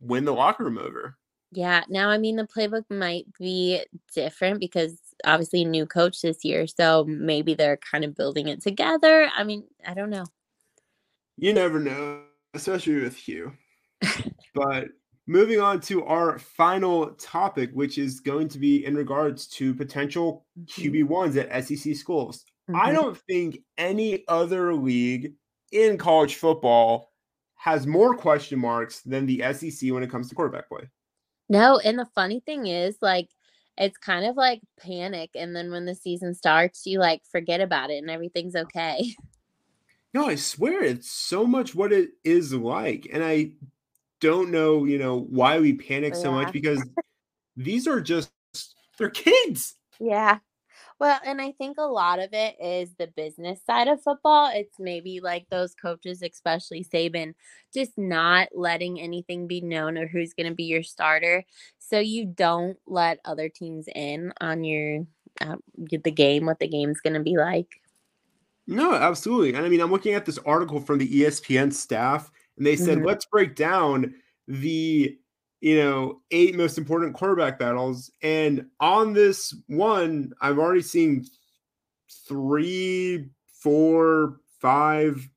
win 0.00 0.24
the 0.24 0.32
locker 0.34 0.64
room 0.64 0.78
over. 0.78 1.16
Yeah. 1.52 1.82
Now, 1.88 2.08
I 2.10 2.18
mean, 2.18 2.36
the 2.36 2.46
playbook 2.46 2.84
might 2.90 3.26
be 3.38 3.82
different 4.14 4.60
because 4.60 4.98
obviously 5.24 5.64
new 5.64 5.86
coach 5.86 6.20
this 6.22 6.44
year, 6.44 6.66
so 6.66 7.04
maybe 7.06 7.54
they're 7.54 7.78
kind 7.78 8.04
of 8.04 8.14
building 8.14 8.48
it 8.48 8.62
together. 8.62 9.30
I 9.34 9.44
mean, 9.44 9.64
I 9.86 9.94
don't 9.94 10.10
know. 10.10 10.24
You 11.36 11.52
never 11.52 11.78
know, 11.78 12.24
especially 12.54 12.96
with 13.02 13.16
Hugh. 13.16 13.52
but 14.54 14.88
moving 15.26 15.60
on 15.60 15.80
to 15.82 16.04
our 16.04 16.38
final 16.38 17.10
topic, 17.14 17.70
which 17.72 17.98
is 17.98 18.20
going 18.20 18.48
to 18.48 18.58
be 18.58 18.84
in 18.84 18.94
regards 18.94 19.46
to 19.48 19.74
potential 19.74 20.46
Mhm. 20.58 20.66
QB1s 20.68 21.36
at 21.36 21.50
SEC 21.64 21.94
schools. 21.94 22.44
I 22.74 22.92
Mhm. 22.92 22.94
don't 22.94 23.18
think 23.28 23.58
any 23.78 24.24
other 24.28 24.74
league 24.74 25.34
in 25.72 25.98
college 25.98 26.36
football 26.36 27.12
has 27.56 27.86
more 27.86 28.14
question 28.16 28.58
marks 28.58 29.02
than 29.02 29.26
the 29.26 29.42
SEC 29.42 29.90
when 29.92 30.02
it 30.02 30.10
comes 30.10 30.28
to 30.28 30.34
quarterback 30.34 30.68
play. 30.68 30.88
No, 31.48 31.78
and 31.78 31.98
the 31.98 32.06
funny 32.06 32.40
thing 32.40 32.66
is, 32.66 32.98
like, 33.00 33.28
it's 33.78 33.98
kind 33.98 34.24
of 34.26 34.36
like 34.36 34.60
panic, 34.80 35.30
and 35.34 35.54
then 35.54 35.70
when 35.70 35.86
the 35.86 35.94
season 35.94 36.34
starts, 36.34 36.86
you 36.86 36.98
like 36.98 37.22
forget 37.30 37.60
about 37.60 37.90
it 37.90 37.98
and 37.98 38.10
everything's 38.10 38.56
okay. 38.56 39.14
No, 40.14 40.28
I 40.28 40.36
swear 40.36 40.82
it's 40.82 41.10
so 41.10 41.44
much 41.44 41.74
what 41.74 41.92
it 41.92 42.10
is 42.24 42.54
like. 42.54 43.06
And 43.12 43.22
I 43.22 43.50
don't 44.20 44.50
know, 44.50 44.84
you 44.86 44.98
know, 44.98 45.18
why 45.20 45.58
we 45.60 45.74
panic 45.74 46.14
so 46.14 46.30
Yeah. 46.30 46.36
much 46.36 46.52
because 46.52 46.82
these 47.56 47.86
are 47.86 48.00
just 48.00 48.32
they're 48.98 49.10
kids. 49.10 49.74
Yeah. 50.00 50.38
Well, 50.98 51.20
and 51.26 51.42
I 51.42 51.52
think 51.52 51.76
a 51.78 51.82
lot 51.82 52.20
of 52.20 52.30
it 52.32 52.56
is 52.58 52.94
the 52.94 53.06
business 53.08 53.60
side 53.66 53.86
of 53.86 54.02
football. 54.02 54.50
It's 54.54 54.78
maybe 54.78 55.20
like 55.20 55.46
those 55.50 55.74
coaches, 55.74 56.22
especially 56.22 56.84
Saban, 56.84 57.34
just 57.74 57.98
not 57.98 58.48
letting 58.54 58.98
anything 59.00 59.46
be 59.46 59.60
known 59.60 59.98
or 59.98 60.06
who's 60.06 60.32
going 60.32 60.48
to 60.48 60.54
be 60.54 60.64
your 60.64 60.82
starter. 60.82 61.44
So 61.78 61.98
you 61.98 62.24
don't 62.24 62.78
let 62.86 63.20
other 63.26 63.50
teams 63.50 63.88
in 63.94 64.32
on 64.40 64.64
your 64.64 65.06
uh, 65.42 65.56
the 65.76 66.10
game, 66.10 66.46
what 66.46 66.60
the 66.60 66.68
game's 66.68 67.00
going 67.00 67.14
to 67.14 67.20
be 67.22 67.36
like. 67.36 67.68
No, 68.66 68.94
absolutely. 68.94 69.54
And 69.54 69.64
I 69.64 69.68
mean, 69.68 69.80
I'm 69.80 69.92
looking 69.92 70.14
at 70.14 70.24
this 70.24 70.38
article 70.38 70.80
from 70.80 70.98
the 70.98 71.08
ESPN 71.08 71.70
staff, 71.72 72.30
and 72.56 72.66
they 72.66 72.76
said, 72.76 72.98
Mhm. 72.98 73.06
let's 73.06 73.26
break 73.26 73.54
down 73.54 74.14
the 74.48 75.18
you 75.66 75.76
know 75.76 76.20
eight 76.30 76.54
most 76.54 76.78
important 76.78 77.12
quarterback 77.12 77.58
battles. 77.58 78.08
And 78.22 78.66
on 78.78 79.14
this 79.14 79.52
one, 79.66 80.32
I've 80.40 80.60
already 80.60 80.82
seen 80.82 81.24
three, 82.28 83.30
four, 83.62 84.36
five. 84.60 85.28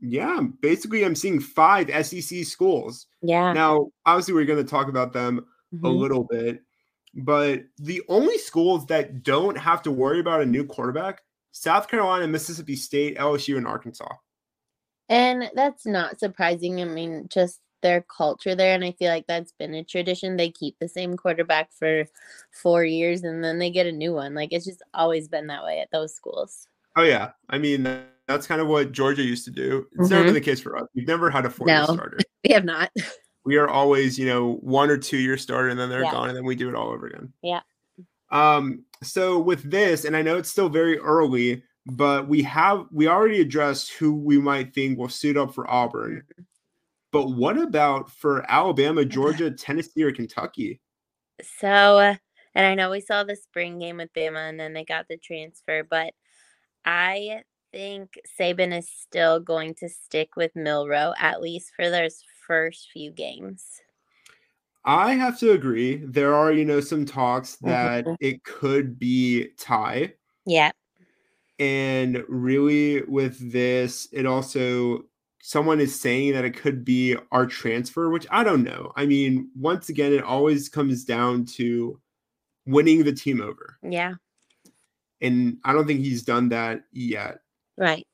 Yeah, 0.00 0.40
basically, 0.60 1.04
I'm 1.04 1.14
seeing 1.14 1.38
five 1.38 1.88
SEC 2.04 2.44
schools. 2.44 3.06
Yeah. 3.22 3.52
Now, 3.52 3.90
obviously, 4.04 4.34
we're 4.34 4.46
going 4.46 4.64
to 4.64 4.68
talk 4.68 4.88
about 4.88 5.12
them 5.12 5.46
a 5.72 5.76
Mhm. 5.76 5.96
little 5.96 6.24
bit, 6.24 6.62
but 7.14 7.62
the 7.78 8.02
only 8.08 8.36
schools 8.38 8.84
that 8.86 9.22
don't 9.22 9.56
have 9.56 9.80
to 9.82 9.92
worry 9.92 10.18
about 10.18 10.42
a 10.42 10.46
new 10.46 10.64
quarterback 10.66 11.22
South 11.52 11.86
Carolina, 11.86 12.26
Mississippi 12.26 12.74
State, 12.74 13.16
LSU, 13.16 13.56
and 13.56 13.66
Arkansas. 13.66 14.12
And 15.08 15.52
that's 15.54 15.86
not 15.86 16.18
surprising. 16.18 16.80
I 16.80 16.84
mean, 16.84 17.28
just 17.28 17.60
their 17.84 18.00
culture 18.00 18.54
there. 18.56 18.74
And 18.74 18.82
I 18.82 18.92
feel 18.92 19.10
like 19.10 19.26
that's 19.28 19.52
been 19.52 19.74
a 19.74 19.84
tradition. 19.84 20.36
They 20.36 20.50
keep 20.50 20.76
the 20.80 20.88
same 20.88 21.16
quarterback 21.16 21.70
for 21.72 22.06
four 22.50 22.82
years 22.84 23.22
and 23.22 23.44
then 23.44 23.58
they 23.60 23.70
get 23.70 23.86
a 23.86 23.92
new 23.92 24.12
one. 24.14 24.34
Like 24.34 24.48
it's 24.52 24.64
just 24.64 24.82
always 24.94 25.28
been 25.28 25.46
that 25.48 25.62
way 25.62 25.78
at 25.80 25.90
those 25.92 26.14
schools. 26.14 26.66
Oh, 26.96 27.02
yeah. 27.02 27.32
I 27.50 27.58
mean, 27.58 27.82
that's 28.26 28.46
kind 28.46 28.60
of 28.62 28.68
what 28.68 28.92
Georgia 28.92 29.22
used 29.22 29.44
to 29.44 29.50
do. 29.50 29.86
It's 29.92 30.08
never 30.10 30.22
Mhm. 30.22 30.26
been 30.28 30.34
the 30.34 30.40
case 30.40 30.60
for 30.60 30.76
us. 30.78 30.88
We've 30.94 31.06
never 31.06 31.28
had 31.28 31.44
a 31.44 31.50
four 31.50 31.68
year 31.68 31.80
No. 31.80 31.84
starter. 31.94 32.18
We 32.44 32.52
have 32.54 32.64
not. 32.64 32.90
We 33.46 33.58
are 33.58 33.68
always, 33.68 34.18
you 34.18 34.24
know, 34.26 34.54
one 34.62 34.88
or 34.88 34.96
two 34.96 35.18
year 35.18 35.36
starter, 35.36 35.68
and 35.68 35.78
then 35.78 35.90
they're 35.90 36.02
Yeah. 36.04 36.12
gone, 36.12 36.28
and 36.30 36.36
then 36.36 36.46
we 36.46 36.54
do 36.54 36.70
it 36.70 36.74
all 36.74 36.88
over 36.88 37.06
again. 37.08 37.30
Yeah. 37.42 37.60
Um, 38.30 38.86
so 39.02 39.38
with 39.38 39.70
this, 39.70 40.06
and 40.06 40.16
I 40.16 40.22
know 40.22 40.38
it's 40.38 40.48
still 40.50 40.70
very 40.70 40.98
early, 40.98 41.62
but 41.84 42.26
we 42.26 42.42
have 42.44 42.86
we 42.90 43.06
already 43.06 43.42
addressed 43.42 43.92
who 43.92 44.14
we 44.14 44.38
might 44.38 44.72
think 44.74 44.98
will 44.98 45.10
suit 45.10 45.36
up 45.36 45.52
for 45.54 45.70
Auburn. 45.70 46.22
But 47.14 47.30
what 47.30 47.56
about 47.56 48.10
for 48.10 48.44
Alabama, 48.50 49.04
Georgia, 49.04 49.48
Tennessee, 49.48 50.02
or 50.02 50.10
Kentucky? 50.10 50.80
So 51.60 51.68
uh, 51.68 52.16
And 52.56 52.66
I 52.66 52.74
know 52.74 52.90
we 52.90 53.00
saw 53.00 53.22
the 53.22 53.36
spring 53.36 53.78
game 53.78 53.98
with 53.98 54.12
Bama 54.14 54.48
and 54.48 54.58
then 54.58 54.72
they 54.72 54.84
got 54.84 55.06
the 55.08 55.16
transfer, 55.16 55.84
but 55.88 56.12
I 56.84 57.42
think 57.70 58.18
Saban 58.36 58.76
is 58.76 58.88
still 58.88 59.38
going 59.38 59.74
to 59.76 59.88
stick 59.88 60.30
with 60.36 60.56
Milroe, 60.56 61.14
at 61.16 61.40
least 61.40 61.70
for 61.76 61.88
those 61.88 62.20
first 62.48 62.88
few 62.92 63.12
games. 63.12 63.64
I 64.84 65.12
have 65.12 65.38
to 65.38 65.52
agree. 65.52 65.96
There 66.04 66.34
are, 66.34 66.52
you 66.52 66.64
know, 66.64 66.80
some 66.80 67.06
talks 67.06 67.56
that 67.58 68.06
mm-hmm. 68.06 68.14
it 68.18 68.42
could 68.42 68.98
be 68.98 69.50
Ty. 69.56 70.14
Yeah. 70.46 70.72
And 71.60 72.24
really, 72.28 73.02
with 73.02 73.52
this, 73.52 74.08
it 74.12 74.26
also 74.26 75.04
someone 75.46 75.78
is 75.78 76.00
saying 76.00 76.32
that 76.32 76.46
it 76.46 76.56
could 76.56 76.86
be 76.86 77.14
our 77.30 77.44
transfer, 77.44 78.08
which 78.08 78.26
I 78.30 78.42
don't 78.42 78.62
know. 78.62 78.92
I 78.96 79.04
mean, 79.04 79.50
once 79.54 79.90
again, 79.90 80.14
it 80.14 80.24
always 80.24 80.70
comes 80.70 81.04
down 81.04 81.44
to 81.56 82.00
winning 82.64 83.04
the 83.04 83.12
team 83.12 83.42
over. 83.42 83.76
Yeah. 83.82 84.14
And 85.20 85.58
I 85.62 85.74
don't 85.74 85.86
think 85.86 86.00
he's 86.00 86.22
done 86.22 86.48
that 86.48 86.84
yet. 86.92 87.40
Right. 87.76 88.06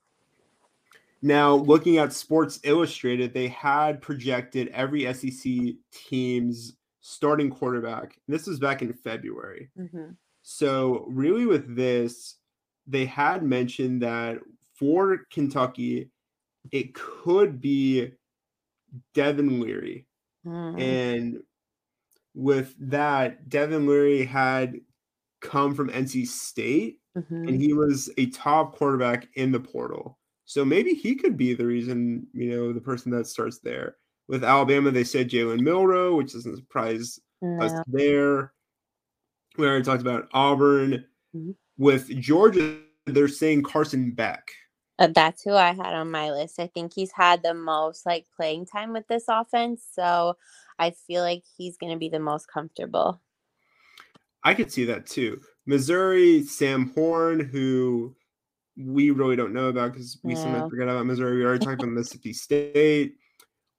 Now, 1.23 1.55
looking 1.55 1.99
at 1.99 2.13
Sports 2.13 2.59
Illustrated, 2.65 3.33
they 3.33 3.47
had 3.47 4.03
projected 4.03 4.67
every 4.75 5.05
SEC 5.15 5.75
team's 5.93 6.73
starting 7.01 7.49
quarterback. 7.49 8.19
This 8.27 8.49
was 8.49 8.59
back 8.59 8.83
in 8.83 8.93
February. 8.93 9.71
Mm-hmm. 9.79 10.15
So, 10.43 11.05
really, 11.07 11.47
with 11.47 11.77
this, 11.77 12.39
they 12.89 13.07
had 13.07 13.45
mentioned 13.45 14.03
that 14.03 14.39
for 14.75 15.27
Kentucky, 15.31 16.11
it 16.73 16.95
could 16.95 17.61
be 17.61 18.13
Devin 19.15 19.61
Leary. 19.61 20.07
Mm. 20.47 20.81
And 20.81 21.43
with 22.35 22.75
that, 22.91 23.49
Devin 23.49 23.87
Leary 23.87 24.25
had 24.25 24.81
come 25.41 25.75
from 25.75 25.91
NC 25.91 26.27
State 26.27 27.01
mm-hmm. 27.17 27.49
and 27.49 27.61
he 27.61 27.73
was 27.73 28.11
a 28.19 28.27
top 28.27 28.75
quarterback 28.75 29.29
in 29.35 29.53
the 29.53 29.61
portal. 29.61 30.19
So 30.45 30.65
maybe 30.65 30.95
he 30.95 31.15
could 31.15 31.37
be 31.37 31.55
the 31.55 31.67
reason, 31.67 32.27
you 32.33 32.51
know, 32.51 32.73
the 32.73 32.81
person 32.81 33.13
that 33.13 33.27
starts 33.27 33.59
there. 33.61 33.97
With 34.29 34.45
Alabama, 34.45 34.91
they 34.91 35.05
said 35.05 35.31
Jalen 35.31 35.61
Milroe, 35.61 36.17
which 36.17 36.33
doesn't 36.33 36.57
surprise 36.57 37.19
no. 37.43 37.65
us 37.65 37.73
there. 37.87 38.53
We 39.57 39.67
already 39.67 39.85
talked 39.85 40.03
about 40.03 40.29
Auburn. 40.33 41.05
Mm-hmm. 41.35 41.51
With 41.79 42.09
Georgia, 42.21 42.79
they're 43.07 43.29
saying 43.29 43.63
Carson 43.63 44.13
Beck. 44.13 44.51
Uh, 45.01 45.09
that's 45.09 45.43
who 45.43 45.55
I 45.55 45.73
had 45.73 45.95
on 45.95 46.11
my 46.11 46.31
list. 46.31 46.61
I 46.61 46.67
think 46.67 46.93
he's 46.95 47.11
had 47.11 47.43
the 47.43 47.55
most 47.55 48.05
like 48.05 48.27
playing 48.37 48.67
time 48.67 48.93
with 48.93 49.09
this 49.09 49.25
offense, 49.29 49.83
so 49.93 50.37
I 50.79 50.91
feel 50.91 51.23
like 51.23 51.43
he's 51.57 51.79
going 51.79 51.93
to 51.93 51.99
be 51.99 52.11
the 52.11 52.21
most 52.21 52.47
comfortable. 52.47 53.21
I 54.45 54.53
could 54.55 54.71
see 54.71 54.85
that 54.85 55.07
too. 55.07 55.41
Missouri, 55.67 56.43
Sam 56.43 56.93
Horn, 56.95 57.41
who 57.41 58.15
we 58.77 59.11
really 59.11 59.37
don't 59.37 59.55
know 59.55 59.69
about 59.69 59.93
because 59.93 60.19
we 60.23 60.35
yeah. 60.35 60.43
sometimes 60.43 60.71
forget 60.71 60.89
about 60.89 61.07
Missouri. 61.07 61.39
We 61.39 61.45
already 61.45 61.65
talked 61.65 61.83
about 61.83 61.93
Mississippi 61.93 62.35
State. 62.35 63.17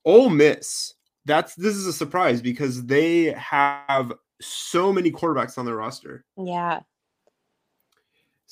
Ole 0.05 0.29
Miss. 0.29 0.93
That's 1.25 1.53
this 1.53 1.75
is 1.75 1.85
a 1.85 1.93
surprise 1.93 2.41
because 2.41 2.85
they 2.85 3.25
have 3.33 4.11
so 4.41 4.91
many 4.91 5.11
quarterbacks 5.11 5.59
on 5.59 5.65
their 5.65 5.75
roster. 5.75 6.25
Yeah. 6.35 6.79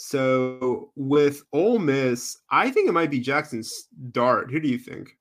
So 0.01 0.93
with 0.95 1.43
Ole 1.51 1.77
Miss, 1.77 2.38
I 2.49 2.71
think 2.71 2.88
it 2.88 2.93
might 2.93 3.12
be 3.12 3.19
Jackson 3.19 3.62
Dart. 4.12 4.49
Who 4.49 4.62
do 4.62 4.69
you 4.69 4.77
think? 4.77 5.17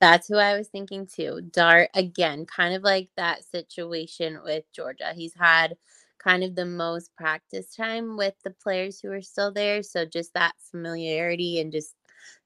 That's 0.00 0.26
who 0.26 0.34
I 0.34 0.58
was 0.58 0.66
thinking 0.66 1.06
too. 1.06 1.42
Dart 1.52 1.90
again, 1.94 2.44
kind 2.44 2.74
of 2.74 2.82
like 2.82 3.08
that 3.16 3.44
situation 3.44 4.40
with 4.42 4.64
Georgia. 4.72 5.12
He's 5.14 5.32
had 5.32 5.76
kind 6.18 6.42
of 6.42 6.56
the 6.56 6.66
most 6.66 7.14
practice 7.14 7.72
time 7.72 8.16
with 8.16 8.34
the 8.42 8.50
players 8.50 8.98
who 8.98 9.12
are 9.12 9.22
still 9.22 9.52
there. 9.52 9.80
So 9.84 10.04
just 10.04 10.34
that 10.34 10.56
familiarity 10.72 11.60
and 11.60 11.70
just 11.70 11.94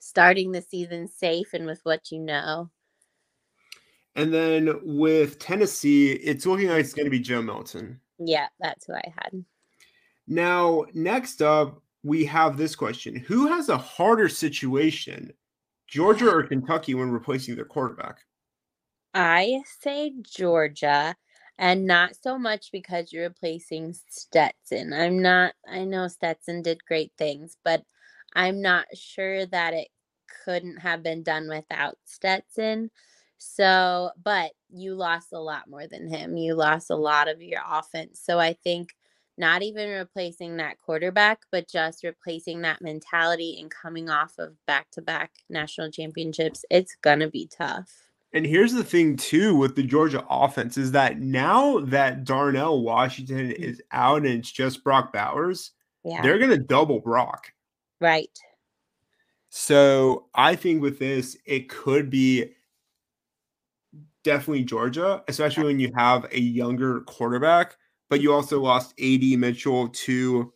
starting 0.01 0.53
the 0.53 0.61
season 0.61 1.09
safe 1.09 1.55
and 1.55 1.65
with 1.65 1.81
what 1.85 2.13
you 2.13 2.19
know. 2.19 2.69
And 4.17 4.35
then 4.35 4.79
with 4.83 5.39
Tennessee, 5.39 6.13
it's 6.13 6.45
looking 6.45 6.69
like 6.69 6.81
it's 6.81 6.93
going 6.93 7.07
to 7.07 7.11
be 7.11 7.21
Joe 7.21 7.41
Milton. 7.41 8.03
Yeah, 8.19 8.49
that's 8.61 8.85
who 8.85 8.93
I 8.93 9.15
had. 9.17 9.45
Now, 10.31 10.85
next 10.95 11.43
up, 11.43 11.83
we 12.05 12.25
have 12.27 12.57
this 12.57 12.77
question 12.77 13.17
Who 13.17 13.49
has 13.49 13.69
a 13.69 13.77
harder 13.77 14.29
situation, 14.29 15.33
Georgia 15.89 16.31
or 16.31 16.45
Kentucky, 16.45 16.95
when 16.95 17.11
replacing 17.11 17.57
their 17.57 17.65
quarterback? 17.65 18.21
I 19.13 19.61
say 19.81 20.13
Georgia, 20.23 21.17
and 21.59 21.85
not 21.85 22.15
so 22.15 22.39
much 22.39 22.71
because 22.71 23.13
you're 23.13 23.25
replacing 23.25 23.93
Stetson. 24.09 24.93
I'm 24.93 25.21
not, 25.21 25.55
I 25.69 25.85
know 25.85 26.07
Stetson 26.07 26.63
did 26.63 26.85
great 26.87 27.13
things, 27.19 27.57
but 27.65 27.83
I'm 28.33 28.63
not 28.63 28.87
sure 28.95 29.47
that 29.47 29.75
it 29.75 29.89
couldn't 30.45 30.79
have 30.79 31.03
been 31.03 31.25
done 31.25 31.49
without 31.49 31.99
Stetson. 32.05 32.93
So, 33.39 34.13
but 34.23 34.53
you 34.69 34.95
lost 34.95 35.33
a 35.33 35.41
lot 35.41 35.69
more 35.69 35.89
than 35.89 36.07
him. 36.07 36.37
You 36.37 36.55
lost 36.55 36.91
a 36.91 36.97
lot 36.97 37.27
of 37.27 37.43
your 37.43 37.63
offense. 37.69 38.21
So 38.23 38.39
I 38.39 38.53
think 38.63 38.91
not 39.41 39.63
even 39.63 39.89
replacing 39.89 40.59
that 40.59 40.79
quarterback, 40.79 41.41
but 41.51 41.69
just 41.69 42.05
replacing 42.05 42.61
that 42.61 42.83
mentality 42.83 43.59
and 43.61 43.71
coming 43.71 44.09
off 44.09 44.35
of 44.39 44.55
back 44.67 44.89
to 44.93 45.03
back 45.03 45.33
national 45.49 45.91
championships, 45.91 46.65
it's 46.71 46.95
going 47.03 47.19
to 47.21 47.29
be 47.29 47.49
tough. 47.51 47.91
And 48.33 48.47
here's 48.47 48.73
the 48.73 48.85
thing, 48.85 49.17
too, 49.17 49.57
with 49.57 49.75
the 49.75 49.83
Georgia 49.83 50.25
offense 50.31 50.77
is 50.77 50.93
that 50.93 51.19
now 51.19 51.81
that 51.81 52.23
Darnell 52.23 52.83
Washington 52.83 53.49
mm. 53.49 53.55
is 53.55 53.83
out 53.91 54.19
and 54.19 54.27
it's 54.27 54.53
just 54.53 54.85
Brock 54.85 55.13
Bowers, 55.13 55.73
yeah. 56.05 56.23
they're 56.23 56.39
going 56.39 56.51
to 56.51 56.59
double 56.59 57.01
Brock. 57.01 57.53
Right. 58.01 58.39
So 59.49 60.27
I 60.35 60.55
think 60.55 60.81
with 60.81 61.01
this, 61.01 61.37
it 61.45 61.69
could 61.69 62.09
be 62.09 62.53
definitely 64.23 64.65
Georgia, 64.65 65.25
especially 65.27 65.65
when 65.65 65.81
you 65.81 65.91
have 65.97 66.27
a 66.31 66.39
younger 66.39 67.01
quarterback 67.01 67.77
but 68.11 68.21
you 68.21 68.35
also 68.35 68.61
lost 68.61 68.93
AD 69.01 69.23
Mitchell 69.39 69.89
to 69.89 70.53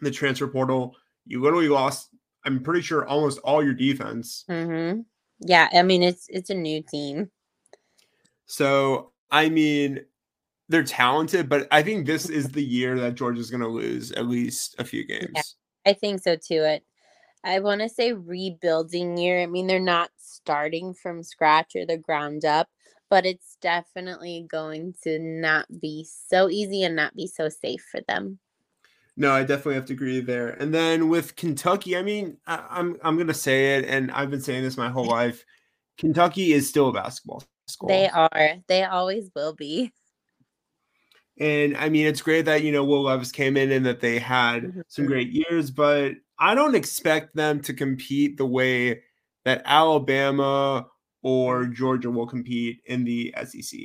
the 0.00 0.10
transfer 0.10 0.46
portal. 0.46 0.94
You 1.26 1.42
literally 1.42 1.68
lost, 1.68 2.10
I'm 2.44 2.62
pretty 2.62 2.82
sure, 2.82 3.06
almost 3.06 3.38
all 3.38 3.64
your 3.64 3.74
defense. 3.74 4.44
Mm-hmm. 4.48 5.00
Yeah, 5.40 5.68
I 5.72 5.82
mean 5.82 6.02
it's 6.02 6.26
it's 6.28 6.50
a 6.50 6.54
new 6.54 6.82
team. 6.82 7.30
So 8.46 9.12
I 9.30 9.48
mean, 9.48 10.00
they're 10.68 10.84
talented, 10.84 11.48
but 11.48 11.66
I 11.70 11.82
think 11.82 12.06
this 12.06 12.28
is 12.28 12.48
the 12.48 12.64
year 12.64 12.98
that 13.00 13.14
Georgia's 13.14 13.50
going 13.50 13.62
to 13.62 13.68
lose 13.68 14.12
at 14.12 14.26
least 14.26 14.76
a 14.78 14.84
few 14.84 15.06
games. 15.06 15.30
Yeah, 15.34 15.42
I 15.86 15.92
think 15.94 16.20
so 16.20 16.36
too. 16.36 16.62
It, 16.62 16.84
I 17.44 17.60
want 17.60 17.80
to 17.80 17.88
say 17.88 18.12
rebuilding 18.12 19.16
year. 19.16 19.40
I 19.40 19.46
mean, 19.46 19.66
they're 19.66 19.80
not 19.80 20.10
starting 20.18 20.92
from 20.94 21.22
scratch 21.22 21.76
or 21.76 21.86
the 21.86 21.96
ground 21.96 22.44
up, 22.44 22.68
but 23.10 23.26
it's 23.26 23.56
definitely 23.60 24.46
going 24.50 24.94
to 25.02 25.18
not 25.18 25.66
be 25.80 26.06
so 26.28 26.48
easy 26.48 26.82
and 26.82 26.96
not 26.96 27.14
be 27.14 27.26
so 27.26 27.48
safe 27.48 27.84
for 27.90 28.00
them. 28.08 28.38
No, 29.16 29.32
I 29.32 29.40
definitely 29.42 29.74
have 29.74 29.86
to 29.86 29.94
agree 29.94 30.20
there. 30.20 30.50
And 30.50 30.72
then 30.72 31.08
with 31.08 31.34
Kentucky, 31.34 31.96
I 31.96 32.02
mean, 32.02 32.36
I, 32.46 32.54
am 32.54 32.62
I'm, 32.70 32.96
I'm 33.02 33.18
gonna 33.18 33.34
say 33.34 33.76
it, 33.76 33.84
and 33.86 34.12
I've 34.12 34.30
been 34.30 34.40
saying 34.40 34.62
this 34.62 34.76
my 34.76 34.90
whole 34.90 35.06
life. 35.06 35.44
Kentucky 35.98 36.52
is 36.52 36.68
still 36.68 36.88
a 36.88 36.92
basketball 36.92 37.42
school. 37.66 37.88
They 37.88 38.08
are. 38.08 38.54
They 38.68 38.84
always 38.84 39.28
will 39.34 39.54
be. 39.54 39.92
And 41.40 41.76
I 41.76 41.88
mean, 41.88 42.06
it's 42.06 42.22
great 42.22 42.44
that 42.44 42.62
you 42.62 42.70
know 42.70 42.84
Will 42.84 43.02
Levis 43.02 43.32
came 43.32 43.56
in 43.56 43.72
and 43.72 43.84
that 43.86 44.00
they 44.00 44.20
had 44.20 44.62
mm-hmm. 44.62 44.80
some 44.86 45.06
great 45.06 45.30
years, 45.30 45.72
but 45.72 46.12
I 46.38 46.54
don't 46.54 46.76
expect 46.76 47.34
them 47.34 47.60
to 47.62 47.74
compete 47.74 48.36
the 48.36 48.46
way 48.46 49.02
that 49.44 49.62
Alabama 49.64 50.86
or 51.28 51.64
mm-hmm. 51.64 51.74
Georgia 51.74 52.10
will 52.10 52.26
compete 52.26 52.80
in 52.86 53.04
the 53.04 53.34
SEC. 53.44 53.78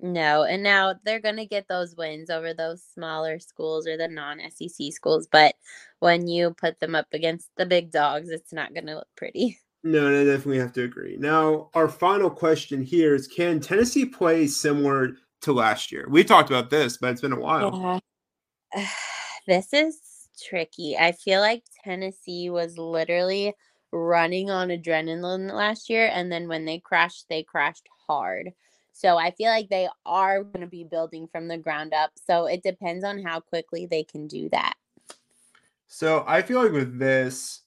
No, 0.00 0.42
and 0.42 0.62
now 0.62 0.94
they're 1.04 1.20
going 1.20 1.36
to 1.36 1.46
get 1.46 1.68
those 1.68 1.94
wins 1.94 2.30
over 2.30 2.54
those 2.54 2.82
smaller 2.94 3.38
schools 3.38 3.86
or 3.86 3.96
the 3.96 4.08
non 4.08 4.40
SEC 4.50 4.90
schools. 4.90 5.28
But 5.30 5.54
when 6.00 6.26
you 6.26 6.54
put 6.54 6.80
them 6.80 6.94
up 6.94 7.06
against 7.12 7.50
the 7.56 7.66
big 7.66 7.92
dogs, 7.92 8.30
it's 8.30 8.52
not 8.52 8.74
going 8.74 8.86
to 8.86 8.96
look 8.96 9.08
pretty. 9.16 9.58
No, 9.84 10.08
I 10.08 10.24
definitely 10.24 10.58
have 10.58 10.72
to 10.74 10.84
agree. 10.84 11.16
Now, 11.18 11.68
our 11.74 11.88
final 11.88 12.30
question 12.30 12.82
here 12.82 13.14
is 13.14 13.28
Can 13.28 13.60
Tennessee 13.60 14.06
play 14.06 14.46
similar 14.46 15.16
to 15.42 15.52
last 15.52 15.92
year? 15.92 16.06
We 16.08 16.24
talked 16.24 16.50
about 16.50 16.70
this, 16.70 16.96
but 16.96 17.10
it's 17.10 17.20
been 17.20 17.32
a 17.32 17.40
while. 17.40 18.00
This 19.44 19.72
is 19.72 19.98
tricky. 20.48 20.96
I 20.96 21.10
feel 21.10 21.40
like 21.40 21.64
Tennessee 21.82 22.48
was 22.48 22.78
literally 22.78 23.54
running 23.92 24.50
on 24.50 24.68
adrenaline 24.68 25.52
last 25.52 25.90
year. 25.90 26.10
And 26.12 26.32
then 26.32 26.48
when 26.48 26.64
they 26.64 26.78
crashed, 26.78 27.26
they 27.28 27.42
crashed 27.42 27.88
hard. 28.06 28.52
So 28.92 29.16
I 29.16 29.30
feel 29.30 29.50
like 29.50 29.68
they 29.68 29.88
are 30.04 30.42
going 30.42 30.60
to 30.60 30.66
be 30.66 30.84
building 30.84 31.28
from 31.30 31.48
the 31.48 31.58
ground 31.58 31.94
up. 31.94 32.10
So 32.26 32.46
it 32.46 32.62
depends 32.62 33.04
on 33.04 33.22
how 33.22 33.40
quickly 33.40 33.86
they 33.86 34.04
can 34.04 34.26
do 34.26 34.48
that. 34.50 34.74
So 35.86 36.24
I 36.26 36.42
feel 36.42 36.62
like 36.62 36.72
with 36.72 36.98
this, 36.98 37.60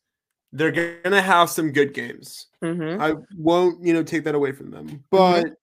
they're 0.51 0.71
going 0.71 1.01
to 1.03 1.21
have 1.21 1.49
some 1.49 1.71
good 1.71 1.93
games. 1.93 2.47
Mm-hmm. 2.63 3.01
I 3.01 3.15
won't, 3.37 3.85
you 3.85 3.93
know, 3.93 4.03
take 4.03 4.23
that 4.23 4.35
away 4.35 4.51
from 4.51 4.71
them. 4.71 5.03
But 5.11 5.45
mm-hmm. 5.45 5.53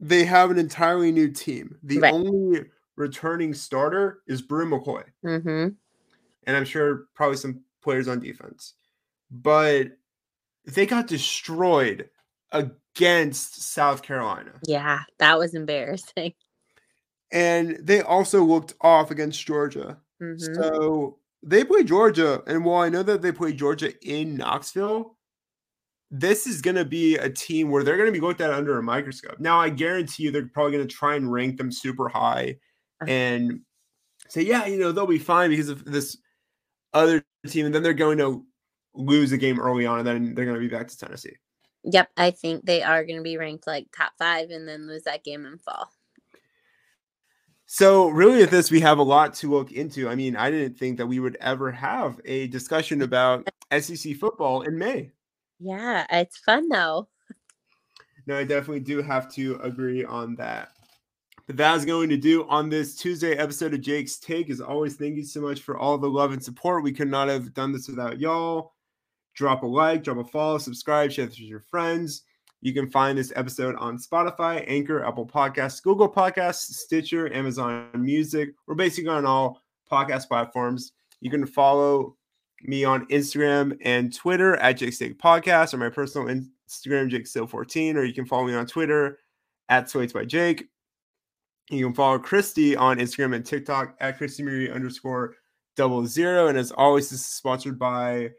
they 0.00 0.24
have 0.24 0.50
an 0.50 0.58
entirely 0.58 1.10
new 1.10 1.30
team. 1.30 1.76
The 1.82 1.98
right. 1.98 2.12
only 2.12 2.64
returning 2.96 3.54
starter 3.54 4.20
is 4.26 4.42
Bru 4.42 4.68
McCoy. 4.68 5.04
Mm-hmm. 5.24 5.68
And 6.46 6.56
I'm 6.56 6.64
sure 6.64 7.06
probably 7.14 7.36
some 7.36 7.62
players 7.82 8.08
on 8.08 8.20
defense. 8.20 8.74
But 9.30 9.92
they 10.64 10.86
got 10.86 11.06
destroyed 11.06 12.08
against 12.52 13.62
South 13.72 14.02
Carolina. 14.02 14.52
Yeah, 14.66 15.00
that 15.18 15.38
was 15.38 15.54
embarrassing. 15.54 16.34
And 17.32 17.78
they 17.80 18.02
also 18.02 18.42
looked 18.42 18.74
off 18.80 19.12
against 19.12 19.46
Georgia. 19.46 19.98
Mm-hmm. 20.20 20.52
So 20.62 21.18
they 21.44 21.62
play 21.62 21.84
Georgia. 21.84 22.42
And 22.48 22.64
while 22.64 22.82
I 22.82 22.88
know 22.88 23.04
that 23.04 23.22
they 23.22 23.30
play 23.30 23.52
Georgia 23.52 23.92
in 24.02 24.34
Knoxville, 24.36 25.16
this 26.10 26.48
is 26.48 26.60
going 26.60 26.74
to 26.74 26.84
be 26.84 27.14
a 27.16 27.30
team 27.30 27.70
where 27.70 27.84
they're 27.84 27.96
going 27.96 28.08
to 28.08 28.12
be 28.12 28.18
looked 28.18 28.40
at 28.40 28.50
under 28.52 28.76
a 28.78 28.82
microscope. 28.82 29.38
Now, 29.38 29.60
I 29.60 29.68
guarantee 29.68 30.24
you 30.24 30.32
they're 30.32 30.48
probably 30.52 30.72
going 30.72 30.88
to 30.88 30.92
try 30.92 31.14
and 31.14 31.30
rank 31.30 31.56
them 31.56 31.70
super 31.70 32.08
high 32.08 32.56
Uh-huh. 33.00 33.08
and 33.12 33.60
say, 34.28 34.42
yeah, 34.42 34.66
you 34.66 34.80
know, 34.80 34.90
they'll 34.90 35.06
be 35.06 35.20
fine 35.20 35.50
because 35.50 35.68
of 35.68 35.84
this 35.84 36.18
other 36.92 37.22
team. 37.46 37.64
And 37.66 37.72
then 37.72 37.84
they're 37.84 37.94
going 37.94 38.18
to 38.18 38.44
lose 38.94 39.32
a 39.32 39.38
game 39.38 39.60
early 39.60 39.86
on 39.86 39.98
and 39.98 40.06
then 40.06 40.34
they're 40.34 40.44
going 40.44 40.60
to 40.60 40.60
be 40.60 40.74
back 40.74 40.88
to 40.88 40.98
Tennessee. 40.98 41.36
Yep, 41.84 42.10
I 42.16 42.30
think 42.30 42.66
they 42.66 42.82
are 42.82 43.04
going 43.04 43.18
to 43.18 43.22
be 43.22 43.38
ranked 43.38 43.66
like 43.66 43.86
top 43.96 44.12
five 44.18 44.50
and 44.50 44.68
then 44.68 44.86
lose 44.86 45.04
that 45.04 45.24
game 45.24 45.46
and 45.46 45.60
fall. 45.60 45.90
So, 47.66 48.08
really, 48.08 48.38
with 48.38 48.50
this, 48.50 48.70
we 48.70 48.80
have 48.80 48.98
a 48.98 49.02
lot 49.02 49.32
to 49.34 49.50
look 49.50 49.70
into. 49.70 50.08
I 50.08 50.16
mean, 50.16 50.34
I 50.34 50.50
didn't 50.50 50.76
think 50.76 50.98
that 50.98 51.06
we 51.06 51.20
would 51.20 51.36
ever 51.40 51.70
have 51.70 52.20
a 52.24 52.48
discussion 52.48 53.00
about 53.02 53.48
SEC 53.78 54.16
football 54.16 54.62
in 54.62 54.76
May. 54.76 55.12
Yeah, 55.60 56.06
it's 56.10 56.38
fun 56.38 56.68
though. 56.68 57.08
No, 58.26 58.36
I 58.36 58.44
definitely 58.44 58.80
do 58.80 59.02
have 59.02 59.32
to 59.34 59.60
agree 59.62 60.04
on 60.04 60.34
that. 60.36 60.70
But 61.46 61.56
that 61.56 61.76
is 61.76 61.84
going 61.84 62.08
to 62.10 62.16
do 62.16 62.46
on 62.48 62.68
this 62.68 62.94
Tuesday 62.96 63.36
episode 63.36 63.74
of 63.74 63.80
Jake's 63.80 64.18
Take. 64.18 64.50
As 64.50 64.60
always, 64.60 64.96
thank 64.96 65.16
you 65.16 65.24
so 65.24 65.40
much 65.40 65.60
for 65.60 65.76
all 65.76 65.98
the 65.98 66.08
love 66.08 66.32
and 66.32 66.42
support. 66.42 66.84
We 66.84 66.92
could 66.92 67.08
not 67.08 67.28
have 67.28 67.54
done 67.54 67.72
this 67.72 67.88
without 67.88 68.20
y'all. 68.20 68.74
Drop 69.40 69.62
a 69.62 69.66
like, 69.66 70.02
drop 70.02 70.18
a 70.18 70.24
follow, 70.24 70.58
subscribe, 70.58 71.10
share 71.10 71.24
this 71.24 71.40
with 71.40 71.48
your 71.48 71.60
friends. 71.60 72.24
You 72.60 72.74
can 72.74 72.90
find 72.90 73.16
this 73.16 73.32
episode 73.34 73.74
on 73.76 73.96
Spotify, 73.96 74.62
Anchor, 74.68 75.02
Apple 75.02 75.26
Podcasts, 75.26 75.82
Google 75.82 76.12
Podcasts, 76.12 76.74
Stitcher, 76.74 77.32
Amazon 77.32 77.88
Music. 77.94 78.50
We're 78.66 78.74
basically 78.74 79.08
on 79.08 79.24
all 79.24 79.62
podcast 79.90 80.28
platforms. 80.28 80.92
You 81.22 81.30
can 81.30 81.46
follow 81.46 82.18
me 82.64 82.84
on 82.84 83.06
Instagram 83.06 83.78
and 83.80 84.14
Twitter 84.14 84.56
at 84.56 84.76
Jake's 84.76 84.98
Take 84.98 85.18
Podcast 85.18 85.72
or 85.72 85.78
my 85.78 85.88
personal 85.88 86.28
Instagram, 86.28 87.08
Jake 87.08 87.26
Still 87.26 87.46
14, 87.46 87.96
or 87.96 88.04
you 88.04 88.12
can 88.12 88.26
follow 88.26 88.44
me 88.44 88.52
on 88.52 88.66
Twitter 88.66 89.20
at 89.70 89.88
Swaits 89.88 90.12
by 90.12 90.26
Jake. 90.26 90.68
You 91.70 91.86
can 91.86 91.94
follow 91.94 92.18
Christy 92.18 92.76
on 92.76 92.98
Instagram 92.98 93.34
and 93.34 93.46
TikTok 93.46 93.96
at 94.00 94.18
Christy 94.18 94.42
Marie 94.42 94.70
underscore 94.70 95.36
double 95.76 96.06
zero. 96.06 96.48
And 96.48 96.58
as 96.58 96.72
always, 96.72 97.08
this 97.08 97.20
is 97.20 97.26
sponsored 97.26 97.78
by 97.78 98.32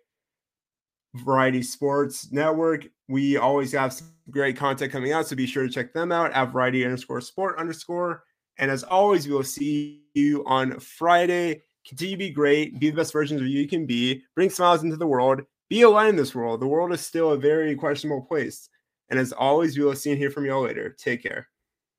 Variety 1.16 1.62
Sports 1.62 2.32
Network. 2.32 2.88
We 3.08 3.38
always 3.38 3.72
have 3.74 3.94
some 3.94 4.14
great 4.30 4.58
content 4.58 4.92
coming 4.92 5.12
out, 5.12 5.28
so 5.28 5.36
be 5.36 5.46
sure 5.46 5.64
to 5.64 5.70
check 5.70 5.94
them 5.94 6.12
out 6.12 6.32
at 6.32 6.52
Variety 6.52 6.86
underscore 6.86 7.22
sport 7.22 7.58
underscore. 7.58 8.24
And 8.58 8.70
as 8.70 8.84
always, 8.84 9.28
we 9.28 9.34
will 9.34 9.44
see 9.44 10.04
you 10.14 10.44
on 10.46 10.80
Friday. 10.80 11.64
Continue 11.88 12.16
to 12.16 12.20
be 12.20 12.30
great, 12.30 12.80
be 12.80 12.90
the 12.90 12.96
best 12.96 13.12
versions 13.12 13.42
of 13.42 13.48
you 13.48 13.62
you 13.62 13.68
can 13.68 13.86
be, 13.86 14.24
bring 14.36 14.50
smiles 14.50 14.84
into 14.84 14.98
the 14.98 15.08
world, 15.08 15.42
be 15.70 15.82
a 15.82 15.90
light 15.90 16.10
in 16.10 16.16
this 16.16 16.36
world. 16.36 16.62
The 16.62 16.68
world 16.68 16.94
is 16.94 17.02
still 17.02 17.32
a 17.32 17.38
very 17.38 17.76
questionable 17.76 18.22
place. 18.22 18.70
And 19.10 19.20
as 19.20 19.34
always, 19.34 19.78
we 19.78 19.84
will 19.84 19.96
see 19.96 20.12
and 20.12 20.20
hear 20.20 20.30
from 20.30 20.46
you 20.46 20.54
all 20.54 20.64
later. 20.64 20.96
Take 20.98 21.24
care. 21.24 21.48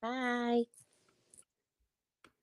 Bye. 0.01 0.32